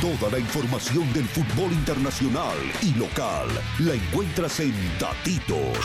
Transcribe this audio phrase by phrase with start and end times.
[0.00, 3.48] Toda la información del fútbol internacional y local
[3.80, 5.76] la encuentras en Datitos.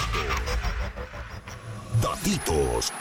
[2.02, 2.94] Datitos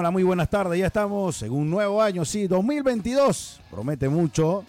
[0.00, 4.64] damos muy buenas tardes, ya estamos en un nuevo año, sí, 2022, promete mucho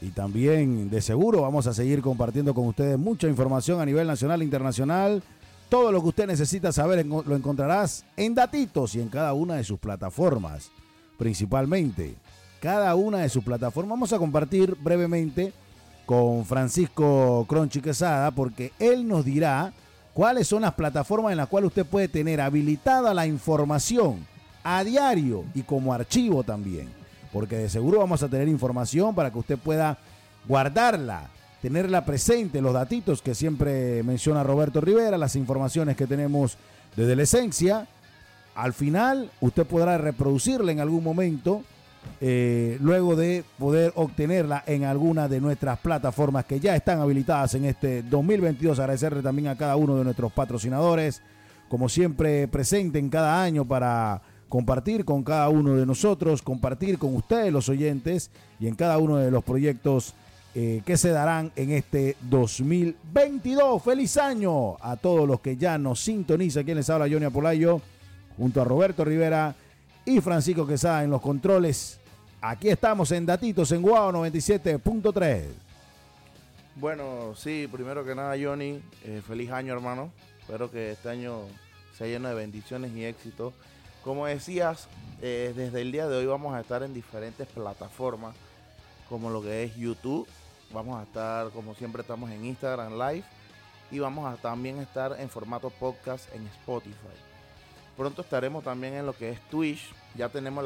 [0.00, 4.40] y también de seguro vamos a seguir compartiendo con ustedes mucha información a nivel nacional
[4.40, 5.22] e internacional.
[5.68, 9.64] Todo lo que usted necesita saber lo encontrarás en Datitos y en cada una de
[9.64, 10.70] sus plataformas,
[11.18, 12.14] principalmente.
[12.60, 13.90] Cada una de sus plataformas.
[13.90, 15.52] Vamos a compartir brevemente
[16.04, 19.72] con Francisco Cronchi Quesada porque él nos dirá
[20.14, 24.24] cuáles son las plataformas en las cuales usted puede tener habilitada la información
[24.68, 26.88] a diario y como archivo también.
[27.32, 29.96] Porque de seguro vamos a tener información para que usted pueda
[30.48, 31.30] guardarla,
[31.62, 36.58] tenerla presente, los datitos que siempre menciona Roberto Rivera, las informaciones que tenemos
[36.96, 37.86] desde la esencia.
[38.56, 41.62] Al final usted podrá reproducirla en algún momento
[42.20, 47.66] eh, luego de poder obtenerla en alguna de nuestras plataformas que ya están habilitadas en
[47.66, 48.80] este 2022.
[48.80, 51.22] Agradecerle también a cada uno de nuestros patrocinadores,
[51.68, 57.14] como siempre presente en cada año para compartir con cada uno de nosotros, compartir con
[57.14, 58.30] ustedes los oyentes
[58.60, 60.14] y en cada uno de los proyectos
[60.54, 63.82] eh, que se darán en este 2022.
[63.82, 66.64] Feliz año a todos los que ya nos sintonizan.
[66.64, 67.80] Quien les habla, Johnny Apolayo,
[68.36, 69.54] junto a Roberto Rivera
[70.04, 71.98] y Francisco Quesada en los controles.
[72.40, 75.42] Aquí estamos en Datitos en Guau 97.3.
[76.76, 80.10] Bueno, sí, primero que nada, Johnny, eh, feliz año, hermano.
[80.40, 81.40] Espero que este año
[81.96, 83.52] sea lleno de bendiciones y éxito.
[84.06, 84.86] Como decías,
[85.20, 88.36] eh, desde el día de hoy vamos a estar en diferentes plataformas,
[89.08, 90.28] como lo que es YouTube.
[90.72, 93.24] Vamos a estar, como siempre, estamos en Instagram Live.
[93.90, 97.16] Y vamos a también estar en formato podcast en Spotify.
[97.96, 99.92] Pronto estaremos también en lo que es Twitch.
[100.14, 100.64] Ya tenemos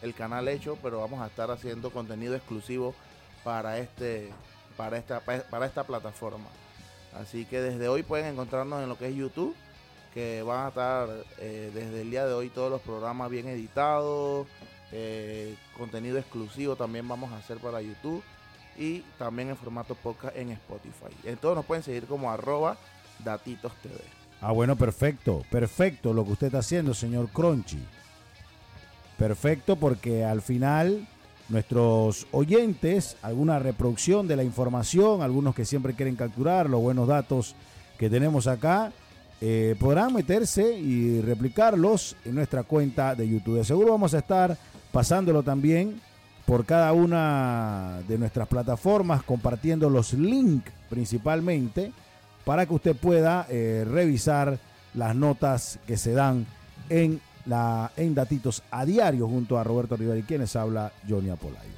[0.00, 2.94] el canal hecho, pero vamos a estar haciendo contenido exclusivo
[3.42, 4.30] para, este,
[4.76, 6.46] para, esta, para esta plataforma.
[7.20, 9.56] Así que desde hoy pueden encontrarnos en lo que es YouTube,
[10.14, 11.08] que van a estar
[11.38, 14.46] eh, desde el día de hoy todos los programas bien editados,
[14.92, 18.22] eh, contenido exclusivo también vamos a hacer para YouTube
[18.78, 21.14] y también en formato podcast en Spotify.
[21.24, 22.76] Entonces nos pueden seguir como arroba
[23.24, 23.96] datitos TV.
[24.40, 27.82] Ah, bueno, perfecto, perfecto lo que usted está haciendo, señor Crunchy.
[29.18, 31.08] Perfecto porque al final
[31.48, 37.56] nuestros oyentes, alguna reproducción de la información, algunos que siempre quieren capturar los buenos datos
[37.98, 38.92] que tenemos acá,
[39.40, 43.56] eh, podrán meterse y replicarlos en nuestra cuenta de YouTube.
[43.56, 44.56] De seguro vamos a estar
[44.92, 46.00] pasándolo también
[46.46, 51.92] por cada una de nuestras plataformas, compartiendo los links principalmente
[52.44, 54.58] para que usted pueda eh, revisar
[54.92, 56.46] las notas que se dan
[56.88, 61.74] en, la, en Datitos a diario junto a Roberto Rivera y quienes habla Johnny Apolayo.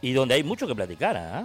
[0.00, 1.44] Y donde hay mucho que platicar, ¿ah?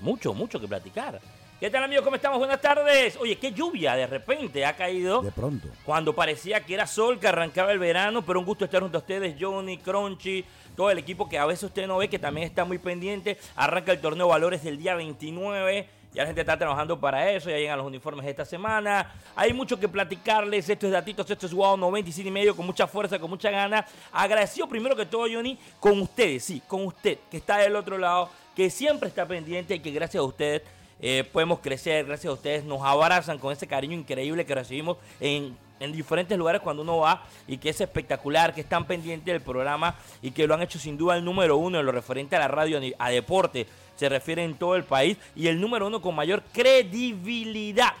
[0.00, 1.20] Mucho, mucho que platicar.
[1.60, 2.04] ¿Qué tal amigos?
[2.04, 2.38] ¿Cómo estamos?
[2.38, 3.16] Buenas tardes.
[3.16, 5.22] Oye, qué lluvia de repente ha caído.
[5.22, 5.66] De pronto.
[5.84, 9.00] Cuando parecía que era sol, que arrancaba el verano, pero un gusto estar junto a
[9.00, 10.44] ustedes, Johnny, Crunchy,
[10.76, 13.38] todo el equipo que a veces usted no ve, que también está muy pendiente.
[13.56, 17.58] Arranca el torneo Valores el día 29 ya la gente está trabajando para eso, ya
[17.58, 19.12] llegan los uniformes esta semana.
[19.36, 20.68] Hay mucho que platicarles.
[20.68, 23.86] Esto es Datitos, esto es Wow 97 y medio, con mucha fuerza, con mucha gana.
[24.12, 28.30] Agradecido primero que todo, Johnny, con ustedes, sí, con usted, que está del otro lado,
[28.56, 30.62] que siempre está pendiente y que gracias a ustedes
[31.00, 35.56] eh, podemos crecer, gracias a ustedes nos abrazan con ese cariño increíble que recibimos en,
[35.78, 39.94] en, diferentes lugares cuando uno va y que es espectacular, que están pendientes del programa
[40.22, 42.48] y que lo han hecho sin duda el número uno en lo referente a la
[42.48, 43.66] radio, a deporte
[43.98, 47.94] se refiere en todo el país y el número uno con mayor credibilidad.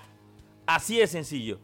[0.64, 1.58] Así de sencillo.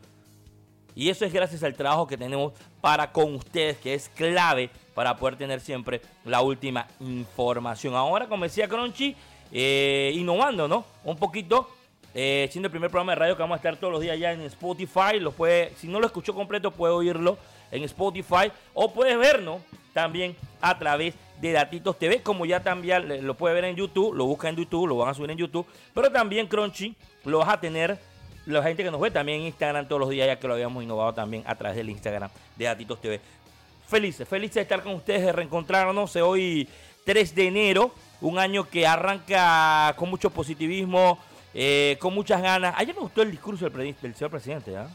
[0.97, 5.17] Y eso es gracias al trabajo que tenemos para con ustedes, que es clave para
[5.17, 7.95] poder tener siempre la última información.
[7.95, 9.17] Ahora, como decía Crunchy,
[9.55, 10.85] eh, innovando, ¿no?
[11.05, 11.71] Un poquito,
[12.13, 14.33] eh, siendo el primer programa de radio que vamos a estar todos los días ya
[14.33, 15.21] en Spotify.
[15.21, 17.39] Lo puede, si no lo escuchó completo, puede oírlo
[17.71, 19.63] en Spotify o puede vernos
[19.93, 24.27] también a través de Datitos TV, como ya también lo puede ver en YouTube, lo
[24.27, 27.61] busca en YouTube, lo van a subir en YouTube, pero también Crunchy lo vas a
[27.61, 27.99] tener
[28.47, 30.83] la gente que nos ve también en Instagram todos los días, ya que lo habíamos
[30.83, 33.21] innovado también a través del Instagram de Datitos TV.
[33.87, 36.69] Felices, felices de estar con ustedes, de reencontrarnos hoy
[37.05, 41.19] 3 de enero, un año que arranca con mucho positivismo,
[41.53, 42.75] eh, con muchas ganas.
[42.79, 44.89] Ayer me gustó el discurso del, señor presidente, ¿ah?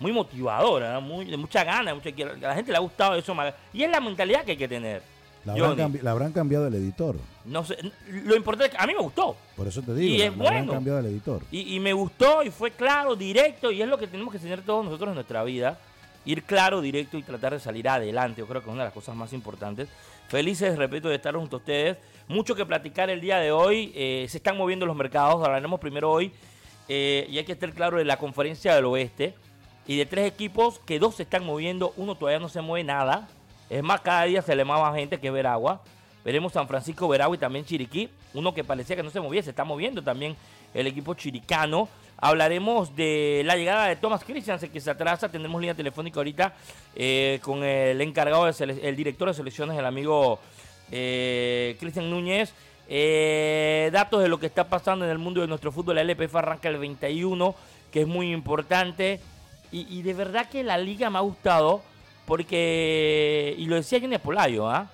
[0.00, 0.98] muy motivador, ¿ah?
[1.00, 3.34] muy, de mucha ganas, mucha, a la gente le ha gustado eso.
[3.72, 5.02] Y es la mentalidad que hay que tener.
[5.44, 5.82] La habrán, Johnny.
[5.82, 7.16] cambi- la habrán cambiado el editor.
[7.44, 7.76] No sé,
[8.08, 9.36] lo importante es que a mí me gustó.
[9.54, 10.72] Por eso te digo, Y la, es la bueno.
[10.72, 11.42] cambiado el editor.
[11.50, 14.62] Y, y me gustó y fue claro, directo, y es lo que tenemos que tener
[14.62, 15.78] todos nosotros en nuestra vida.
[16.24, 18.40] Ir claro, directo y tratar de salir adelante.
[18.40, 19.88] Yo creo que es una de las cosas más importantes.
[20.28, 21.98] Felices, repito, de estar junto a ustedes.
[22.28, 23.92] Mucho que platicar el día de hoy.
[23.94, 25.44] Eh, se están moviendo los mercados.
[25.44, 26.32] Hablaremos primero hoy.
[26.88, 29.34] eh, y hay que estar claro de la conferencia del oeste.
[29.86, 31.92] Y de tres equipos, que dos se están moviendo.
[31.98, 33.28] Uno todavía no se mueve nada.
[33.68, 35.82] Es más, cada día se le más gente que Veragua.
[36.24, 38.08] Veremos San Francisco, Veragua y también Chiriquí.
[38.32, 40.36] Uno que parecía que no se movía, se está moviendo también
[40.72, 41.88] el equipo chiricano.
[42.18, 45.28] Hablaremos de la llegada de Thomas Christiansen que se atrasa.
[45.28, 46.54] Tendremos línea telefónica ahorita
[46.94, 50.38] eh, con el encargado, de el director de selecciones, el amigo
[50.90, 52.54] eh, Cristian Núñez.
[52.88, 55.96] Eh, datos de lo que está pasando en el mundo de nuestro fútbol.
[55.96, 57.54] La LPF arranca el 21,
[57.90, 59.20] que es muy importante.
[59.72, 61.82] Y, de verdad que la liga me ha gustado
[62.26, 64.88] porque, y lo decía Johnny Polayo, ¿ah?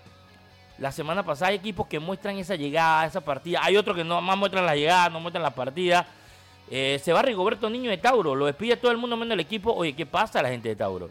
[0.78, 3.61] La semana pasada hay equipos que muestran esa llegada, esa partida.
[3.62, 6.06] Hay otros que no más muestran la llegada, no muestran la partida.
[6.70, 9.72] Eh, se va Rigoberto Niño de Tauro, lo despide todo el mundo menos el equipo.
[9.72, 11.11] Oye, ¿qué pasa a la gente de Tauro?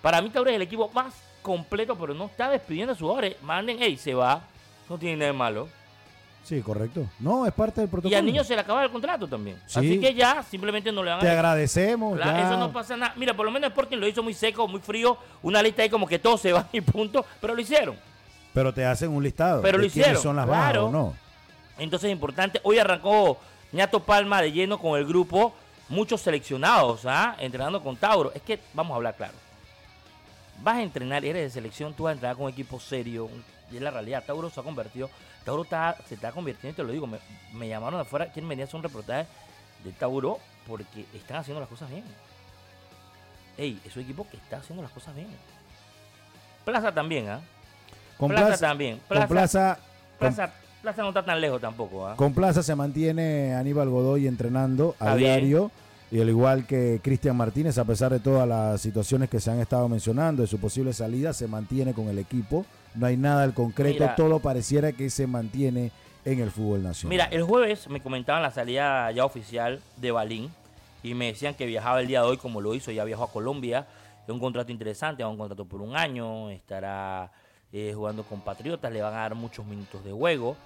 [0.00, 1.12] Para mí Tauro es el equipo más
[1.42, 3.36] completo, pero no está despidiendo a sus jugadores.
[3.42, 4.42] Manden, hey, se va.
[4.88, 5.68] No tiene nada de malo.
[6.44, 7.06] Sí, correcto.
[7.18, 8.12] No, es parte del protocolo.
[8.12, 9.60] Y al niño se le acaba el contrato también.
[9.66, 9.78] Sí.
[9.78, 12.16] Así que ya simplemente no le van Te a agradecemos.
[12.16, 12.46] Claro, ya.
[12.46, 13.12] Eso no pasa nada.
[13.16, 15.18] Mira, por lo menos Sporting lo hizo muy seco, muy frío.
[15.42, 17.24] Una lista ahí como que todos se van y punto.
[17.40, 17.96] Pero lo hicieron.
[18.54, 19.62] Pero te hacen un listado.
[19.62, 20.86] Pero de lo hicieron, son las claro.
[20.86, 21.14] bajas o no.
[21.78, 22.60] Entonces es importante.
[22.64, 23.38] Hoy arrancó
[23.72, 25.54] Ñato Palma de lleno con el grupo.
[25.88, 27.34] Muchos seleccionados, ¿ah?
[27.40, 28.30] Entrenando con Tauro.
[28.34, 29.34] Es que, vamos a hablar claro.
[30.62, 33.28] Vas a entrenar, eres de selección, tú vas a entrenar con un equipo serio.
[33.72, 34.22] Y es la realidad.
[34.24, 35.10] Tauro se ha convertido.
[35.44, 37.06] Tauro está, se está convirtiendo, te lo digo.
[37.06, 37.18] Me,
[37.52, 39.26] me llamaron afuera, quieren venir a hacer un reportaje
[39.82, 40.38] de Tauro
[40.68, 42.04] porque están haciendo las cosas bien.
[43.56, 45.28] Ey, es un equipo que está haciendo las cosas bien.
[46.64, 47.40] Plaza también, ¿ah?
[48.16, 48.98] Con Plaza Plaza, también.
[48.98, 50.52] con Plaza- Plaza, con- Plaza,
[50.82, 52.16] Plaza no está tan lejos tampoco, ¿ah?
[52.16, 55.30] con Plaza se mantiene Aníbal Godoy entrenando a Está bien.
[55.40, 55.70] diario.
[56.12, 59.60] Y al igual que Cristian Martínez, a pesar de todas las situaciones que se han
[59.60, 62.66] estado mencionando de su posible salida, se mantiene con el equipo.
[62.96, 64.16] No hay nada al concreto, Mira.
[64.16, 65.92] todo pareciera que se mantiene
[66.24, 67.10] en el fútbol nacional.
[67.10, 70.50] Mira, el jueves me comentaban la salida ya oficial de Balín
[71.04, 73.30] y me decían que viajaba el día de hoy como lo hizo, ya viajó a
[73.30, 73.86] Colombia,
[74.26, 77.30] es un contrato interesante, un contrato por un año, estará
[77.72, 80.56] eh, jugando con Patriotas, le van a dar muchos minutos de juego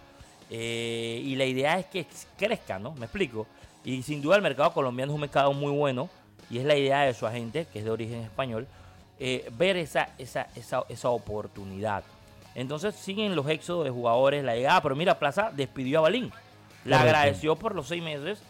[0.51, 2.07] eh, y la idea es que
[2.39, 2.93] crezca, ¿no?
[2.95, 3.47] Me explico.
[3.85, 6.09] Y sin duda el mercado colombiano es un mercado muy bueno
[6.51, 8.67] y es la idea de su agente, que es de origen español,
[9.19, 12.03] eh, ver esa, esa, esa, esa oportunidad.
[12.55, 16.31] Entonces siguen los éxodos de jugadores, la llegada, pero mira, Plaza despidió a Balín.
[16.85, 18.41] Le agradeció por los seis meses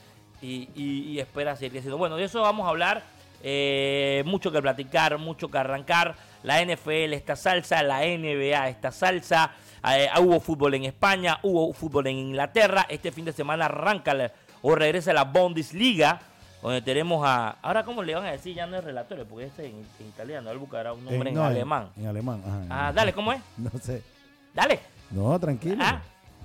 [0.43, 1.97] y, y- y espera seguir creciendo.
[1.99, 3.03] Bueno, de eso vamos a hablar.
[3.47, 6.15] eh, mucho que platicar, mucho que arrancar.
[6.43, 9.53] La NFL, esta salsa, la NBA, esta salsa.
[9.87, 12.87] Eh, hubo fútbol en España, hubo fútbol en Inglaterra.
[12.89, 14.33] Este fin de semana arranca la-
[14.63, 16.21] o regresa la Bundesliga,
[16.63, 17.51] donde tenemos a.
[17.61, 18.55] Ahora, ¿cómo le van a decir?
[18.55, 20.51] Ya no es relatorio, porque este es en, en italiano.
[20.51, 21.91] Él buscará un nombre en no, alemán.
[21.97, 23.41] En, alemán, ajá, Ah, dale, ¿cómo es?
[23.59, 24.03] No sé.
[24.55, 24.81] Dale.
[25.11, 25.77] No, tranquilo.
[25.81, 26.01] Ah.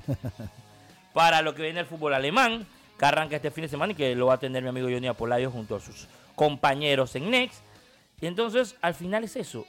[1.14, 2.66] Para lo que viene el fútbol alemán,
[2.98, 5.08] que arranca este fin de semana y que lo va a tener mi amigo Johnny
[5.08, 7.62] Apolayo junto a sus compañeros en Next.
[8.22, 9.66] Y entonces, al final es eso.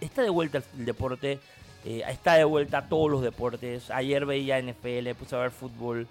[0.00, 1.40] Está de vuelta el deporte,
[1.88, 3.90] eh, está de vuelta todos los deportes.
[3.90, 6.06] Ayer veía NFL, puse a ver fútbol.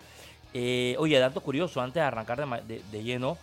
[0.52, 3.38] Eh, oye, dato curioso, antes de arrancar de, lleno,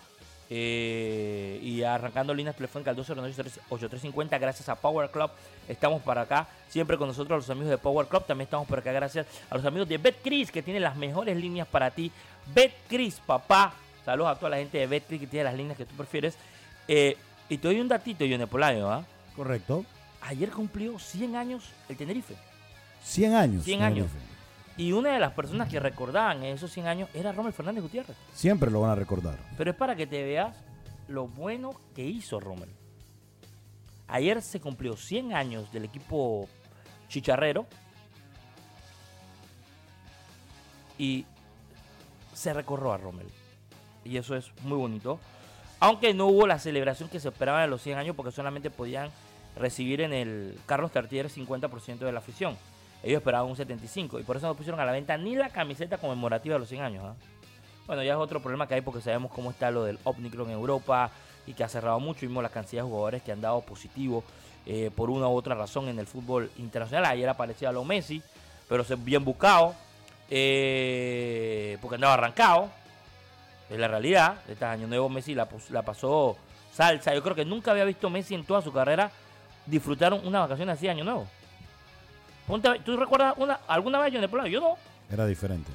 [0.50, 5.30] eh, y arrancando líneas telefónicas al 209-8350, gracias a Power Club,
[5.68, 8.90] estamos para acá, siempre con nosotros los amigos de Power Club, también estamos por acá
[8.90, 12.10] gracias a los amigos de BetCris, que tienen las mejores líneas para ti.
[12.52, 13.74] BetCris, papá,
[14.04, 16.36] saludos a toda la gente de BetCris que tiene las líneas que tú prefieres.
[16.88, 17.16] Eh,
[17.48, 19.04] y te doy un datito, Yone Polayo, ¿ah?
[19.36, 19.84] Correcto.
[20.26, 22.34] Ayer cumplió 100 años el Tenerife.
[23.02, 23.64] 100 años.
[23.64, 24.08] 100 años.
[24.76, 28.16] Y una de las personas que recordaban esos 100 años era Rommel Fernández Gutiérrez.
[28.32, 29.38] Siempre lo van a recordar.
[29.56, 30.56] Pero es para que te veas
[31.08, 32.70] lo bueno que hizo Rommel.
[34.08, 36.48] Ayer se cumplió 100 años del equipo
[37.08, 37.66] chicharrero
[40.98, 41.26] y
[42.32, 43.28] se recorrió a Rommel.
[44.04, 45.20] Y eso es muy bonito.
[45.80, 49.10] Aunque no hubo la celebración que se esperaba de los 100 años porque solamente podían
[49.56, 52.56] recibir en el Carlos Tartier 50% de la afición.
[53.02, 55.98] Ellos esperaban un 75 y por eso no pusieron a la venta ni la camiseta
[55.98, 57.04] conmemorativa de los 100 años.
[57.04, 57.14] ¿ah?
[57.86, 60.54] Bueno, ya es otro problema que hay porque sabemos cómo está lo del Omnicron en
[60.54, 61.10] Europa
[61.46, 62.20] y que ha cerrado mucho.
[62.22, 64.24] Vimos la cantidad de jugadores que han dado positivo
[64.64, 67.04] eh, por una u otra razón en el fútbol internacional.
[67.04, 68.22] Ayer aparecía lo Messi,
[68.68, 69.74] pero bien buscado
[70.30, 72.70] eh, porque andaba arrancado.
[73.68, 74.36] Es la realidad.
[74.48, 76.38] Este año nuevo Messi la pasó
[76.72, 77.14] salsa.
[77.14, 79.10] Yo creo que nunca había visto Messi en toda su carrera
[79.66, 81.26] disfrutar una vacación así año nuevo.
[82.84, 84.76] ¿Tú recuerdas una, alguna vez yo en el Yo no.
[85.10, 85.70] Era diferente.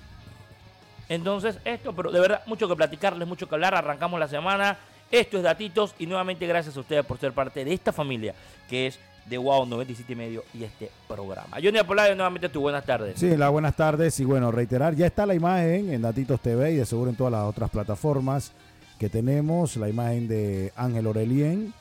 [1.07, 3.73] Entonces, esto, pero de verdad, mucho que platicarles, mucho que hablar.
[3.73, 4.77] Arrancamos la semana.
[5.11, 8.35] Esto es Datitos y nuevamente gracias a ustedes por ser parte de esta familia
[8.69, 11.57] que es de Wow 97 y medio y este programa.
[11.61, 13.19] Johnny Apolario, nuevamente tu buenas tardes.
[13.19, 16.75] Sí, las buenas tardes y bueno, reiterar, ya está la imagen en Datitos TV y
[16.75, 18.51] de seguro en todas las otras plataformas
[18.99, 21.73] que tenemos, la imagen de Ángel Orelien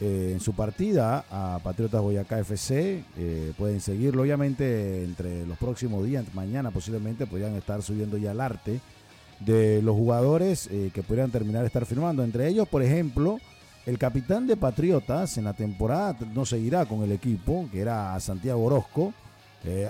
[0.00, 3.04] eh, en su partida a Patriotas Boyacá FC.
[3.16, 8.40] Eh, pueden seguirlo, obviamente, entre los próximos días, mañana posiblemente, podrían estar subiendo ya el
[8.40, 8.80] arte
[9.38, 12.24] de los jugadores eh, que podrían terminar de estar firmando.
[12.24, 13.38] Entre ellos, por ejemplo,
[13.86, 18.64] el capitán de Patriotas en la temporada no seguirá con el equipo, que era Santiago
[18.64, 19.12] Orozco,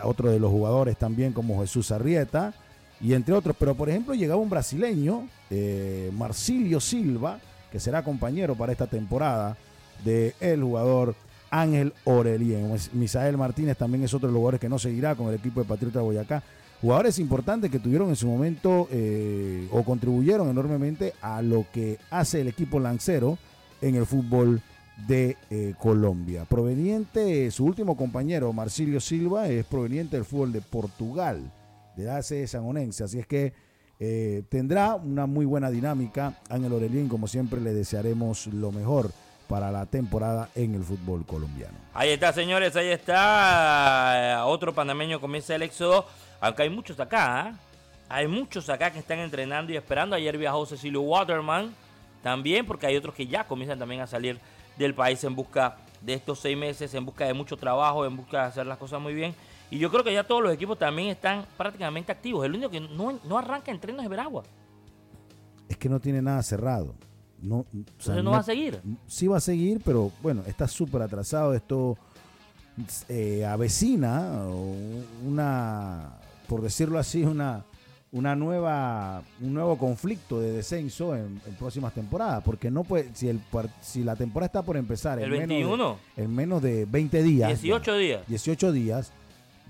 [0.04, 2.54] otro de los jugadores también como Jesús Arrieta,
[3.00, 3.56] y entre otros.
[3.58, 5.28] Pero, por ejemplo, llegaba un brasileño,
[6.12, 7.40] Marcilio Silva,
[7.72, 9.56] que será compañero para esta temporada
[10.04, 11.14] de el jugador
[11.50, 12.74] Ángel Orelien.
[12.92, 15.66] Misael Martínez también es otro de los jugadores que no seguirá con el equipo de
[15.66, 16.42] Patriota de Boyacá.
[16.80, 22.40] Jugadores importantes que tuvieron en su momento eh, o contribuyeron enormemente a lo que hace
[22.40, 23.38] el equipo lancero
[23.80, 24.60] en el fútbol
[25.06, 26.44] de eh, Colombia.
[26.44, 31.52] Proveniente, su último compañero, Marcilio Silva, es proveniente del fútbol de Portugal,
[31.96, 33.04] de AC Sanonense.
[33.04, 33.52] Así es que
[34.00, 36.38] eh, tendrá una muy buena dinámica.
[36.48, 39.10] Ángel Orelien, como siempre, le desearemos lo mejor
[39.48, 41.76] para la temporada en el fútbol colombiano.
[41.92, 44.42] Ahí está, señores, ahí está.
[44.46, 46.06] Otro panameño comienza el éxodo,
[46.40, 47.50] aunque hay muchos acá.
[47.50, 47.56] ¿eh?
[48.08, 50.16] Hay muchos acá que están entrenando y esperando.
[50.16, 51.74] Ayer viajó Cecilio Waterman
[52.22, 54.38] también, porque hay otros que ya comienzan también a salir
[54.76, 58.42] del país en busca de estos seis meses, en busca de mucho trabajo, en busca
[58.42, 59.34] de hacer las cosas muy bien.
[59.70, 62.44] Y yo creo que ya todos los equipos también están prácticamente activos.
[62.44, 64.42] El único que no, no arranca entrenos es Veragua.
[65.68, 66.94] Es que no tiene nada cerrado.
[67.44, 67.66] No,
[68.22, 68.80] no, va a seguir.
[69.06, 71.54] Sí va a seguir, pero bueno, está súper atrasado.
[71.54, 71.96] Esto
[73.08, 74.46] eh, avecina
[75.24, 77.64] una, por decirlo así, una,
[78.12, 82.42] una nueva, un nuevo conflicto de descenso en, próximas temporadas.
[82.44, 83.40] Porque no puede, si, el,
[83.80, 87.48] si la temporada está por empezar el en, Menos de, en menos de 20 días.
[87.60, 88.26] 18 días.
[88.26, 89.12] 18 días.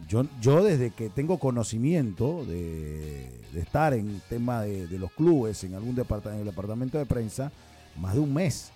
[0.09, 5.95] Yo, yo desde que tengo conocimiento de, estar en tema de, los clubes, en algún
[5.95, 7.53] departamento, en el departamento de prensa,
[7.97, 8.71] más de un mes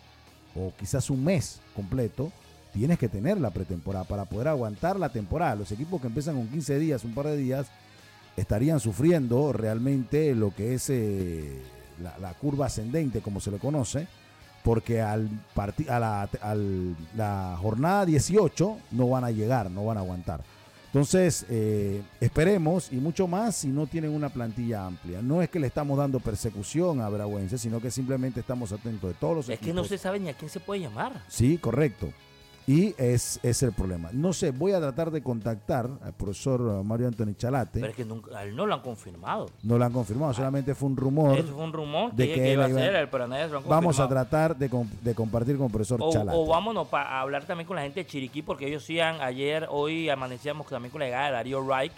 [0.54, 2.32] o quizás un mes completo,
[2.72, 5.56] tienes que tener la pretemporada para poder aguantar la temporada.
[5.56, 7.66] Los equipos que empiezan con 15 días, un par de días,
[8.36, 11.60] estarían sufriendo realmente lo que es eh,
[12.20, 14.06] la, curva ascendente, como se le conoce,
[14.62, 15.28] porque al
[15.88, 16.28] a la,
[17.16, 20.42] la jornada 18 no van a llegar, no van a aguantar.
[20.88, 25.20] Entonces, eh, esperemos y mucho más si no tienen una plantilla amplia.
[25.20, 29.14] No es que le estamos dando persecución a Veragüense, sino que simplemente estamos atentos de
[29.14, 31.22] todos los Es que no se sabe ni a quién se puede llamar.
[31.28, 32.10] Sí, correcto.
[32.68, 34.10] Y es, es el problema.
[34.12, 37.80] No sé, voy a tratar de contactar al profesor Mario Antonio Chalate.
[37.80, 39.46] Pero es que nunca, él no lo han confirmado.
[39.62, 41.38] No lo han confirmado, solamente fue un rumor.
[41.38, 44.06] Eso fue un rumor de que, iba a ser, pero nadie lo han Vamos a
[44.06, 44.68] tratar de,
[45.00, 46.36] de, compartir con el profesor Chalate.
[46.36, 49.66] O vámonos para hablar también con la gente de Chiriquí, porque ellos sí han, ayer,
[49.70, 51.94] hoy amanecíamos también con la llegada de Darío Reich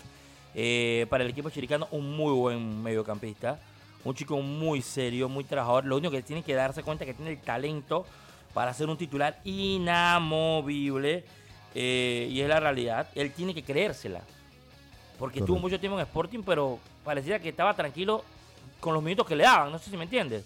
[0.54, 3.58] eh, para el equipo chiricano, un muy buen mediocampista.
[4.04, 5.84] Un chico muy serio, muy trabajador.
[5.84, 8.06] Lo único que tiene que darse cuenta es que tiene el talento
[8.52, 11.25] para ser un titular inamovible.
[11.75, 13.09] Eh, y es la realidad.
[13.14, 14.23] Él tiene que creérsela.
[15.19, 18.25] Porque estuvo mucho tiempo en Sporting, pero parecía que estaba tranquilo
[18.80, 19.71] con los minutos que le daban.
[19.71, 20.45] No sé si me entiendes.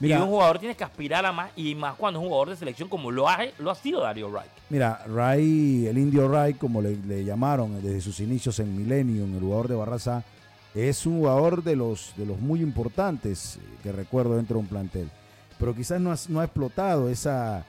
[0.00, 2.56] y un jugador tiene que aspirar a más, y más cuando es un jugador de
[2.56, 4.50] selección como lo ha, lo ha sido Dario Wright.
[4.70, 9.40] Mira, Ray, el indio Wright, como le, le, llamaron desde sus inicios en Millennium, el
[9.40, 10.22] jugador de Barraza,
[10.74, 15.10] es un jugador de los, de los muy importantes que recuerdo dentro de un plantel
[15.58, 17.64] pero quizás no ha, no ha explotado esa,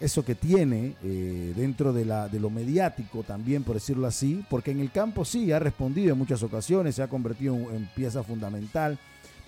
[0.00, 4.70] eso que tiene eh, dentro de, la, de lo mediático también, por decirlo así, porque
[4.70, 8.98] en el campo sí ha respondido en muchas ocasiones, se ha convertido en, pieza fundamental,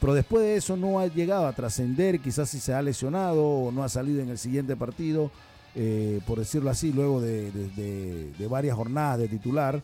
[0.00, 3.72] pero después de eso no ha llegado a trascender, quizás si se ha lesionado o
[3.72, 5.30] no ha salido en el siguiente partido,
[5.76, 9.82] eh, por decirlo así, luego de, de varias jornadas de titular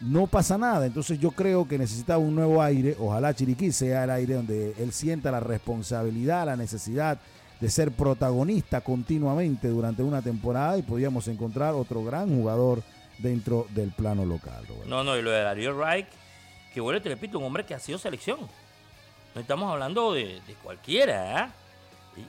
[0.00, 0.86] no pasa nada.
[0.86, 2.96] Entonces yo creo que necesitaba un nuevo aire.
[2.98, 7.18] Ojalá Chiriquí sea el aire donde él sienta la responsabilidad, la necesidad
[7.60, 12.82] de ser protagonista continuamente durante una temporada y podíamos encontrar otro gran jugador
[13.18, 14.64] dentro del plano local.
[14.86, 16.06] No, no, y lo de Darío Reich,
[16.72, 18.38] que vuelve, te repito, un hombre que ha sido selección.
[19.34, 21.50] No estamos hablando de, cualquiera.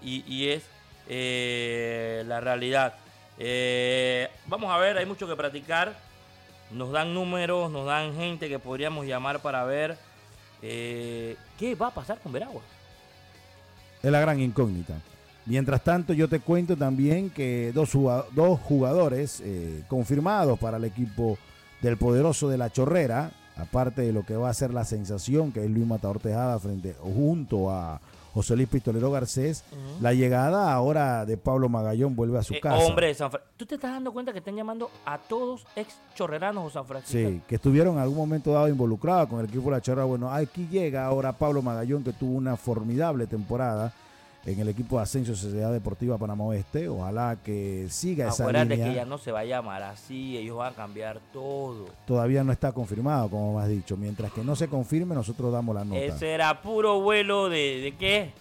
[0.03, 0.63] Y, y- y es
[1.07, 2.95] eh, la realidad.
[3.37, 5.95] Eh, vamos a ver, hay mucho que practicar.
[6.71, 9.97] Nos dan números, nos dan gente que podríamos llamar para ver
[10.61, 12.61] eh, qué va a pasar con Veragua.
[14.01, 14.95] Es la gran incógnita.
[15.45, 21.37] Mientras tanto, yo te cuento también que dos jugadores eh, confirmados para el equipo
[21.81, 25.63] del poderoso de la Chorrera, aparte de lo que va a ser la sensación, que
[25.63, 27.99] es Luis Matador Tejada frente, junto a
[28.39, 29.65] José Luis Pistolero Garcés,
[29.99, 32.77] la llegada ahora de Pablo Magallón vuelve a su Eh, casa.
[32.85, 35.93] hombre de San Fra- ¿Tú te estás dando cuenta que están llamando a todos ex
[36.15, 37.29] chorreranos o San Francisco?
[37.31, 40.05] Sí, que estuvieron en algún momento dado involucrados con el equipo de la Chorrera.
[40.05, 43.91] Bueno, aquí llega ahora Pablo Magallón, que tuvo una formidable temporada
[44.45, 46.87] en el equipo de Ascenso Sociedad Deportiva Panamá Oeste.
[46.89, 48.87] Ojalá que siga esa Acuérdate línea.
[48.89, 51.87] que ya no se va a llamar así, ellos van a cambiar todo.
[52.05, 53.97] Todavía no está confirmado, como has dicho.
[53.97, 55.99] Mientras que no se confirme, nosotros damos la nota.
[55.99, 58.31] Ese era puro vuelo de, de qué?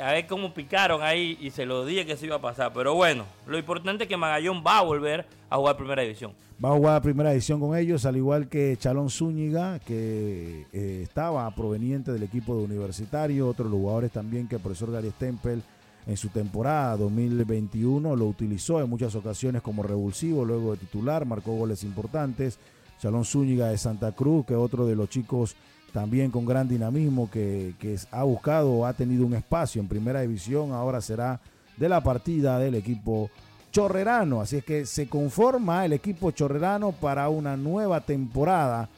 [0.00, 2.72] A ver cómo picaron ahí y se lo dije que se iba a pasar.
[2.72, 6.32] Pero bueno, lo importante es que Magallón va a volver a jugar primera división.
[6.64, 11.50] Va a jugar primera edición con ellos, al igual que Chalón Zúñiga, que eh, estaba
[11.54, 13.48] proveniente del equipo de Universitario.
[13.48, 15.62] Otros jugadores también que el profesor Gary Stempel
[16.06, 21.52] en su temporada 2021 lo utilizó en muchas ocasiones como revulsivo, luego de titular, marcó
[21.52, 22.58] goles importantes.
[23.00, 25.56] Chalón Zúñiga de Santa Cruz, que otro de los chicos
[25.94, 30.72] también con gran dinamismo, que, que ha buscado ha tenido un espacio en primera división,
[30.72, 31.38] ahora será
[31.76, 33.30] de la partida del equipo
[33.70, 34.40] chorrerano.
[34.40, 38.88] Así es que se conforma el equipo chorrerano para una nueva temporada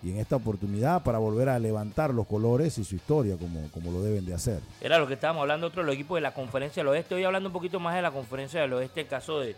[0.00, 3.90] y en esta oportunidad para volver a levantar los colores y su historia como, como
[3.90, 4.60] lo deben de hacer.
[4.80, 7.16] Era lo que estábamos hablando otro los equipos de la conferencia del oeste.
[7.16, 9.56] Hoy hablando un poquito más de la conferencia del oeste, el caso de,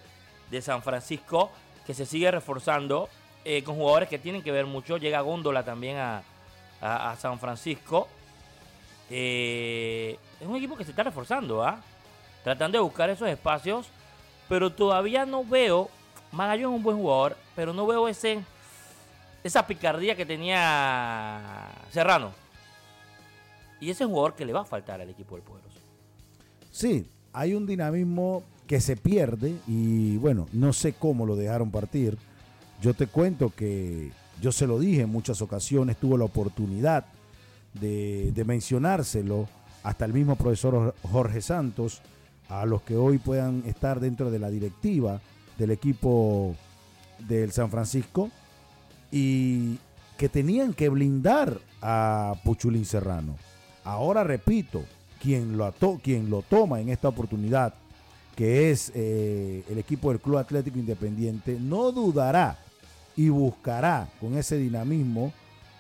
[0.51, 1.51] de San Francisco,
[1.87, 3.11] que se sigue reforzando
[3.45, 4.97] eh, con jugadores que tienen que ver mucho.
[4.97, 6.23] Llega Góndola también a,
[6.95, 8.09] a- San Francisco.
[9.11, 11.81] Eh, es un equipo que se está reforzando, ¿ah?
[12.45, 13.87] Tratando de buscar esos espacios,
[14.49, 15.91] pero todavía no veo.
[16.33, 18.43] Magallón es un buen jugador, pero no veo ese
[19.45, 22.33] esa picardía que tenía Serrano.
[23.81, 25.79] Y ese jugador que le va a faltar al equipo del Poderoso.
[26.73, 32.19] Sí, hay un dinamismo que se pierde y bueno, no sé cómo lo dejaron partir.
[32.83, 37.07] Yo te cuento que yo se lo dije en muchas ocasiones, tuve la oportunidad
[37.75, 39.49] de, mencionárselo
[39.83, 42.03] hasta el mismo profesor Jorge Santos,
[42.49, 45.21] a los que hoy puedan estar dentro de la directiva
[45.59, 46.55] del equipo
[47.29, 48.31] del San Francisco
[49.11, 49.79] y
[50.17, 53.37] que tenían que blindar a Puchulín Serrano.
[53.85, 54.85] Ahora repito,
[55.21, 57.75] quien lo, ato- quien lo toma en esta oportunidad,
[58.35, 62.59] que es eh, el equipo del Club Atlético Independiente, no dudará
[63.17, 65.33] y buscará con ese dinamismo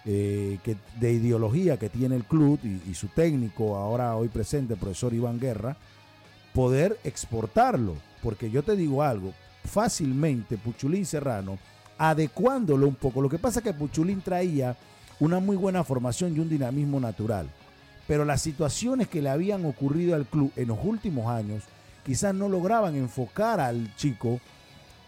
[0.05, 4.75] eh, que, de ideología que tiene el club y, y su técnico, ahora hoy presente,
[4.75, 5.77] el profesor Iván Guerra,
[6.55, 7.97] poder exportarlo.
[8.23, 9.33] Porque yo te digo algo,
[9.65, 11.59] fácilmente Puchulín Serrano,
[11.99, 13.21] adecuándolo un poco.
[13.21, 14.77] Lo que pasa es que Puchulín traía
[15.21, 17.49] una muy buena formación y un dinamismo natural.
[18.07, 21.65] Pero las situaciones que le habían ocurrido al club en los últimos años
[22.05, 24.41] quizás no lograban enfocar al chico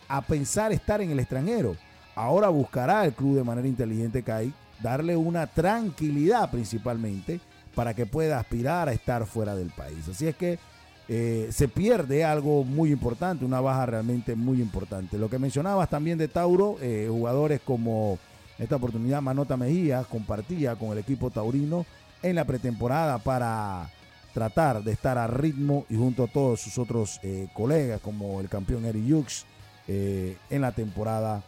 [0.08, 1.76] a pensar estar en el extranjero.
[2.18, 4.52] Ahora buscará el club de manera inteligente, Kai,
[4.82, 7.40] darle una tranquilidad principalmente
[7.76, 10.08] para que pueda aspirar a estar fuera del país.
[10.08, 10.58] Así es que
[11.06, 15.16] eh, se pierde algo muy importante, una baja realmente muy importante.
[15.16, 18.18] Lo que mencionabas también de Tauro, eh, jugadores como
[18.58, 21.86] esta oportunidad Manota Mejía compartía con el equipo taurino
[22.20, 23.92] en la pretemporada para
[24.34, 28.48] tratar de estar a ritmo y junto a todos sus otros eh, colegas como el
[28.48, 29.46] campeón Eric Hughes
[29.86, 31.42] en la temporada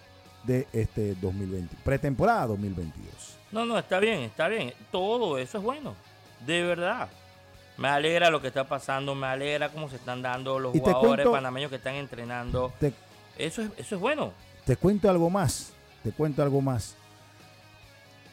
[0.51, 3.37] de este 2020, pretemporada 2022.
[3.53, 4.73] No, no, está bien, está bien.
[4.91, 5.95] Todo eso es bueno.
[6.47, 7.09] De verdad.
[7.77, 11.25] Me alegra lo que está pasando, me alegra cómo se están dando los Y jugadores
[11.25, 12.73] cuento- panameños que están entrenando.
[12.79, 12.93] Te,
[13.39, 14.33] Eso es, eso es bueno.
[14.67, 16.95] te cuento algo más, te cuento algo más.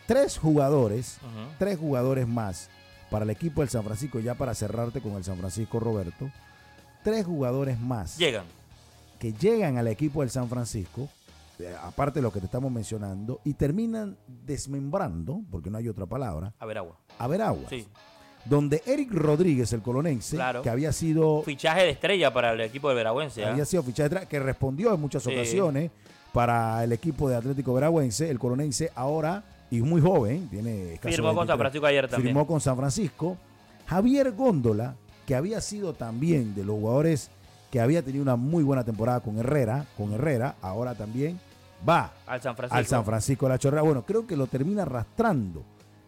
[0.06, 1.18] Tres jugadores,
[1.60, 2.70] tres jugadores más
[3.10, 6.30] para el equipo del San Francisco, ya para cerrarte con el San Francisco Roberto,
[7.04, 8.46] tres jugadores más Llegan.
[9.20, 11.10] que llegan al equipo del San Francisco,
[11.84, 16.54] aparte de lo que te estamos mencionando, y terminan desmembrando, porque no hay otra palabra,
[16.60, 16.98] A ver, agua.
[17.18, 17.70] a Veraguas.
[17.70, 17.88] Sí.
[18.46, 20.62] Donde Eric Rodríguez, el colonense, Claro.
[20.62, 23.44] que había sido Fichaje de estrella para el equipo del Veragüense.
[23.44, 23.52] ¿ah?
[23.52, 25.34] había sido fichaje de tra- que respondió en muchas Sí.
[25.34, 25.92] ocasiones
[26.32, 31.46] para el equipo de Atlético Veragüense, el colonense ahora y muy joven, tiene Firmó con
[31.48, 32.30] San 23, Francisco ayer también.
[32.34, 33.38] firmó con San Francisco.
[33.86, 37.30] Javier Góndola, que había sido también de los jugadores
[37.72, 41.38] que había tenido una muy buena temporada con Herrera, con Herrera, ahora también
[41.88, 42.78] va Al San Francisco.
[42.78, 43.82] al San Francisco de la Chorrera.
[43.82, 45.64] Bueno, creo que lo termina arrastrando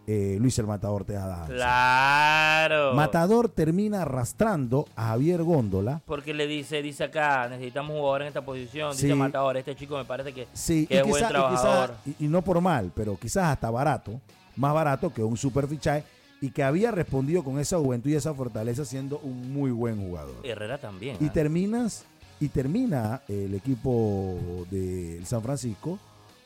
[0.08, 1.42] eh, Luis el Matador Tejada.
[1.44, 1.56] Hansen.
[1.58, 2.94] Claro.
[2.96, 6.02] Matador termina arrastrando a Javier Góndola.
[6.06, 8.96] Porque le dice, dice acá, necesitamos un jugador en esta posición.
[8.96, 9.04] Sí.
[9.04, 11.92] Dice Matador, este chico me parece que, Sí, que es buen trabajador.
[12.04, 14.20] quizá- y, y no por mal, pero quizás hasta barato,
[14.56, 16.04] más barato que un super fichaje
[16.42, 20.38] y que había respondido con esa juventud y esa fortaleza siendo un muy buen jugador.
[20.44, 21.18] Herrera también.
[21.20, 21.34] Y ¿ah?
[21.34, 22.04] terminas
[22.40, 26.00] y termina el equipo del San Francisco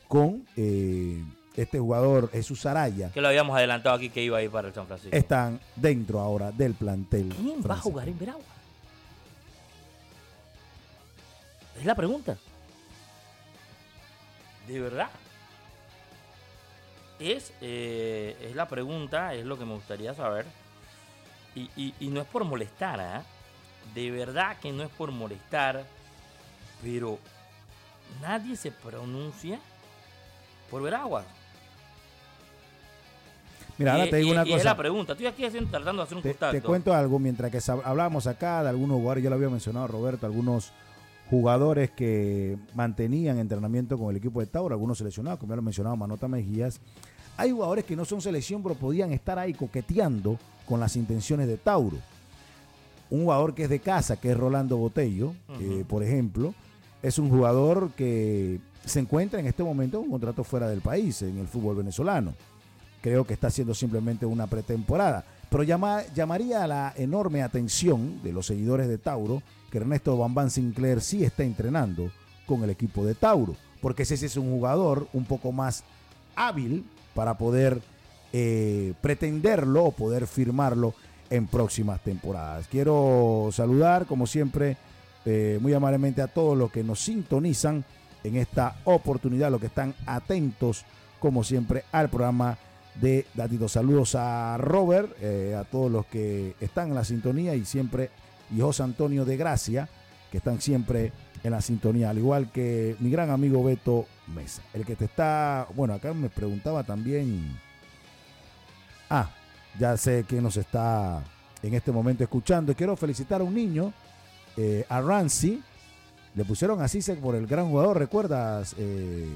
[0.07, 1.23] con eh,
[1.55, 3.11] este jugador Jesús Araya.
[3.11, 5.15] Que lo habíamos adelantado aquí que iba a ir para el San Francisco.
[5.15, 7.29] Están dentro ahora del plantel.
[7.35, 8.43] ¿Quién va a jugar en Veragua?
[11.79, 12.37] Es la pregunta.
[14.67, 15.09] ¿De verdad?
[17.19, 20.45] Es, eh, es la pregunta, es lo que me gustaría saber.
[21.55, 23.23] Y, y- y no es por molestar, ¿ah?
[23.95, 25.83] De verdad que no es por molestar.
[26.81, 27.17] Pero
[28.21, 29.59] nadie se pronuncia
[30.69, 31.23] por Veragua.
[33.77, 34.69] Mira, ahora Y- te digo y- una y es cosa.
[34.69, 35.13] la pregunta.
[35.13, 36.57] Estoy aquí haciendo, tratando de hacer un Te, contacto.
[36.57, 40.25] te cuento algo, mientras que hablábamos acá de algunos jugadores, yo lo había mencionado Roberto,
[40.25, 40.71] algunos
[41.29, 45.95] jugadores que mantenían entrenamiento con el equipo de Tauro, algunos seleccionados, como ya lo mencionaba
[45.95, 46.79] Manota Mejías.
[47.35, 51.57] Hay jugadores que no son selección, pero podían estar ahí coqueteando con las intenciones de
[51.57, 51.97] Tauro.
[53.13, 56.53] Un jugador que es de casa, que es Rolando Botello, eh, por ejemplo,
[57.01, 61.21] es un jugador que se encuentra en este momento con un contrato fuera del país,
[61.21, 62.33] en el fútbol venezolano
[63.01, 65.25] creo que está haciendo simplemente una pretemporada.
[65.49, 71.01] Pero llama- llamaría la enorme atención de los seguidores de Tauro que Ernesto Bambán Sinclair
[71.01, 72.09] sí está entrenando
[72.45, 75.83] con el equipo de Tauro, porque ese es un jugador un poco más
[76.37, 77.81] hábil para poder
[78.31, 80.93] eh, pretenderlo o poder firmarlo
[81.33, 82.67] en próximas temporadas.
[82.67, 84.77] Quiero saludar, como siempre,
[85.25, 87.83] eh, muy amablemente a todos los que nos sintonizan
[88.23, 90.85] en esta oportunidad, los que están atentos,
[91.19, 92.59] como siempre, al programa
[93.01, 93.67] de Datito.
[93.67, 98.11] Saludos a Robert, eh, a todos los que están en la sintonía y siempre,
[98.55, 99.89] y José Antonio de Gracia,
[100.31, 101.11] que están siempre
[101.43, 104.61] en la sintonía, al igual que mi gran amigo Beto Mesa.
[104.71, 107.57] El que te está, bueno, acá me preguntaba también,
[109.09, 109.31] ah,
[109.79, 111.23] ya sé quién nos está
[111.61, 112.75] en este momento escuchando.
[112.75, 113.93] Quiero felicitar a un niño,
[114.57, 115.61] eh, a Rancy,
[116.35, 119.27] le pusieron así por el gran jugador, ¿recuerdas, eh,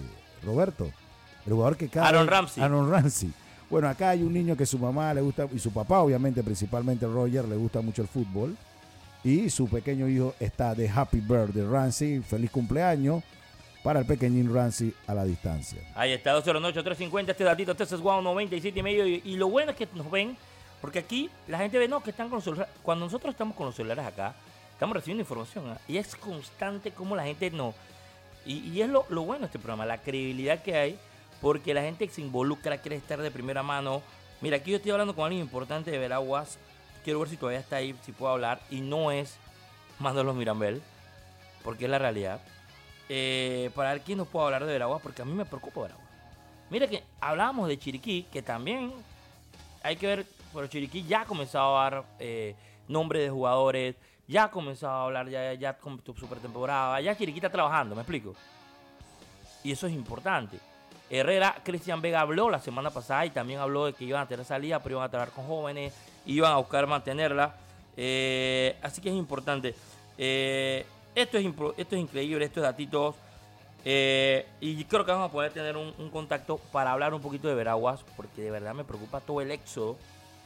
[0.43, 0.89] Roberto?
[1.45, 2.63] El jugador que cada Aaron Ramsey.
[2.63, 3.32] Aaron Ramsey.
[3.69, 7.06] Bueno, acá hay un niño que su mamá le gusta, y su papá, obviamente, principalmente
[7.06, 8.56] Roger, le gusta mucho el fútbol.
[9.23, 12.21] Y su pequeño hijo está de Happy Birthday, Ramsey.
[12.21, 13.23] Feliz cumpleaños
[13.88, 15.80] para el pequeñín Ramsey a la distancia.
[15.95, 19.08] Ahí está, 209-8350, este datito, este es Wow 97 y medio.
[19.08, 20.36] Y, y lo bueno es que nos ven,
[20.82, 22.69] porque aquí la gente ve, no, que están con los celulares.
[22.84, 24.36] Cuando nosotros estamos con los celulares acá,
[24.73, 25.69] estamos recibiendo información.
[25.69, 25.80] ¿ah?
[25.88, 27.73] Y es constante como la gente no.
[28.45, 31.00] Y, es lo, lo bueno de este programa, la credibilidad que hay,
[31.39, 34.02] porque la gente se involucra, quiere estar de primera mano.
[34.41, 36.58] Mira, aquí yo estoy hablando con alguien importante de Veraguas.
[37.06, 38.60] Quiero ver si todavía está ahí, si puedo hablar.
[38.69, 39.38] Y no es
[39.97, 40.82] Manolo Mirambel,
[41.63, 42.41] porque es la realidad.
[43.10, 46.08] Eh, para ver quién nos puede hablar de Veraguas, porque a mí me preocupa Veraguas.
[46.70, 48.91] Mira que hablábamos de Chiriquí, que también
[49.84, 52.56] hay que ver, pero Chiriquí ya ha comenzado a dar eh,
[52.88, 53.96] nombre de jugadores,
[54.28, 57.96] ya ha comenzado a hablar ya, ya con tu super temporada, ya Chiriquí está trabajando,
[57.96, 58.36] ¿me explico?
[59.63, 60.60] Y eso es importante.
[61.10, 64.46] Herrera, Cristian Vega habló la semana pasada y también habló de que iban a tener
[64.46, 65.93] salida, pero iban a trabajar con jóvenes,
[66.26, 67.56] iban a buscar mantenerla.
[67.96, 69.74] Eh, así que es importante.
[70.17, 70.86] Eh,
[71.22, 71.46] esto, es
[71.78, 73.16] esto es increíble, estos datitos.
[73.84, 77.56] Eh, y creo que vamos a poder tener un, contacto para hablar un poquito de
[77.56, 79.98] Veraguas, porque de verdad me preocupa todo el éxodo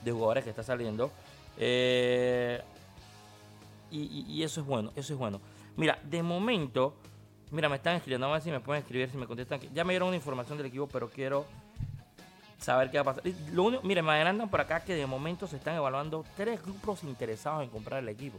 [0.04, 1.12] de jugadores que está saliendo.
[1.58, 2.62] Eh,
[3.92, 5.42] y, eso es bueno, eso es bueno.
[5.76, 6.96] Mira, de momento,
[7.50, 9.60] mira, me están escribiendo, a ver si me pueden escribir, si me contestan.
[9.74, 11.46] Ya me dieron una información del equipo, pero quiero
[12.60, 13.24] saber qué va a pasar.
[13.52, 17.64] Lo mire, me adelantan por acá que de momento se están evaluando tres grupos interesados
[17.64, 18.38] en comprar el equipo.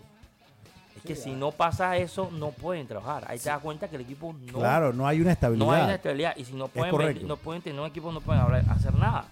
[0.96, 3.24] Es que si no pasa eso, no pueden trabajar.
[3.28, 5.66] Ahí te das cuenta que el equipo no, claro, no hay una estabilidad.
[5.66, 6.36] no hay una estabilidad.
[6.36, 9.24] Y si no pueden, vender- no pueden tener un equipo, no pueden hablar- hacer nada.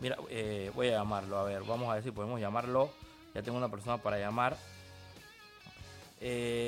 [0.00, 1.38] Mira, eh, voy a llamarlo.
[1.38, 2.90] A ver, vamos a ver si podemos llamarlo.
[3.34, 4.56] Ya tengo una persona para llamar.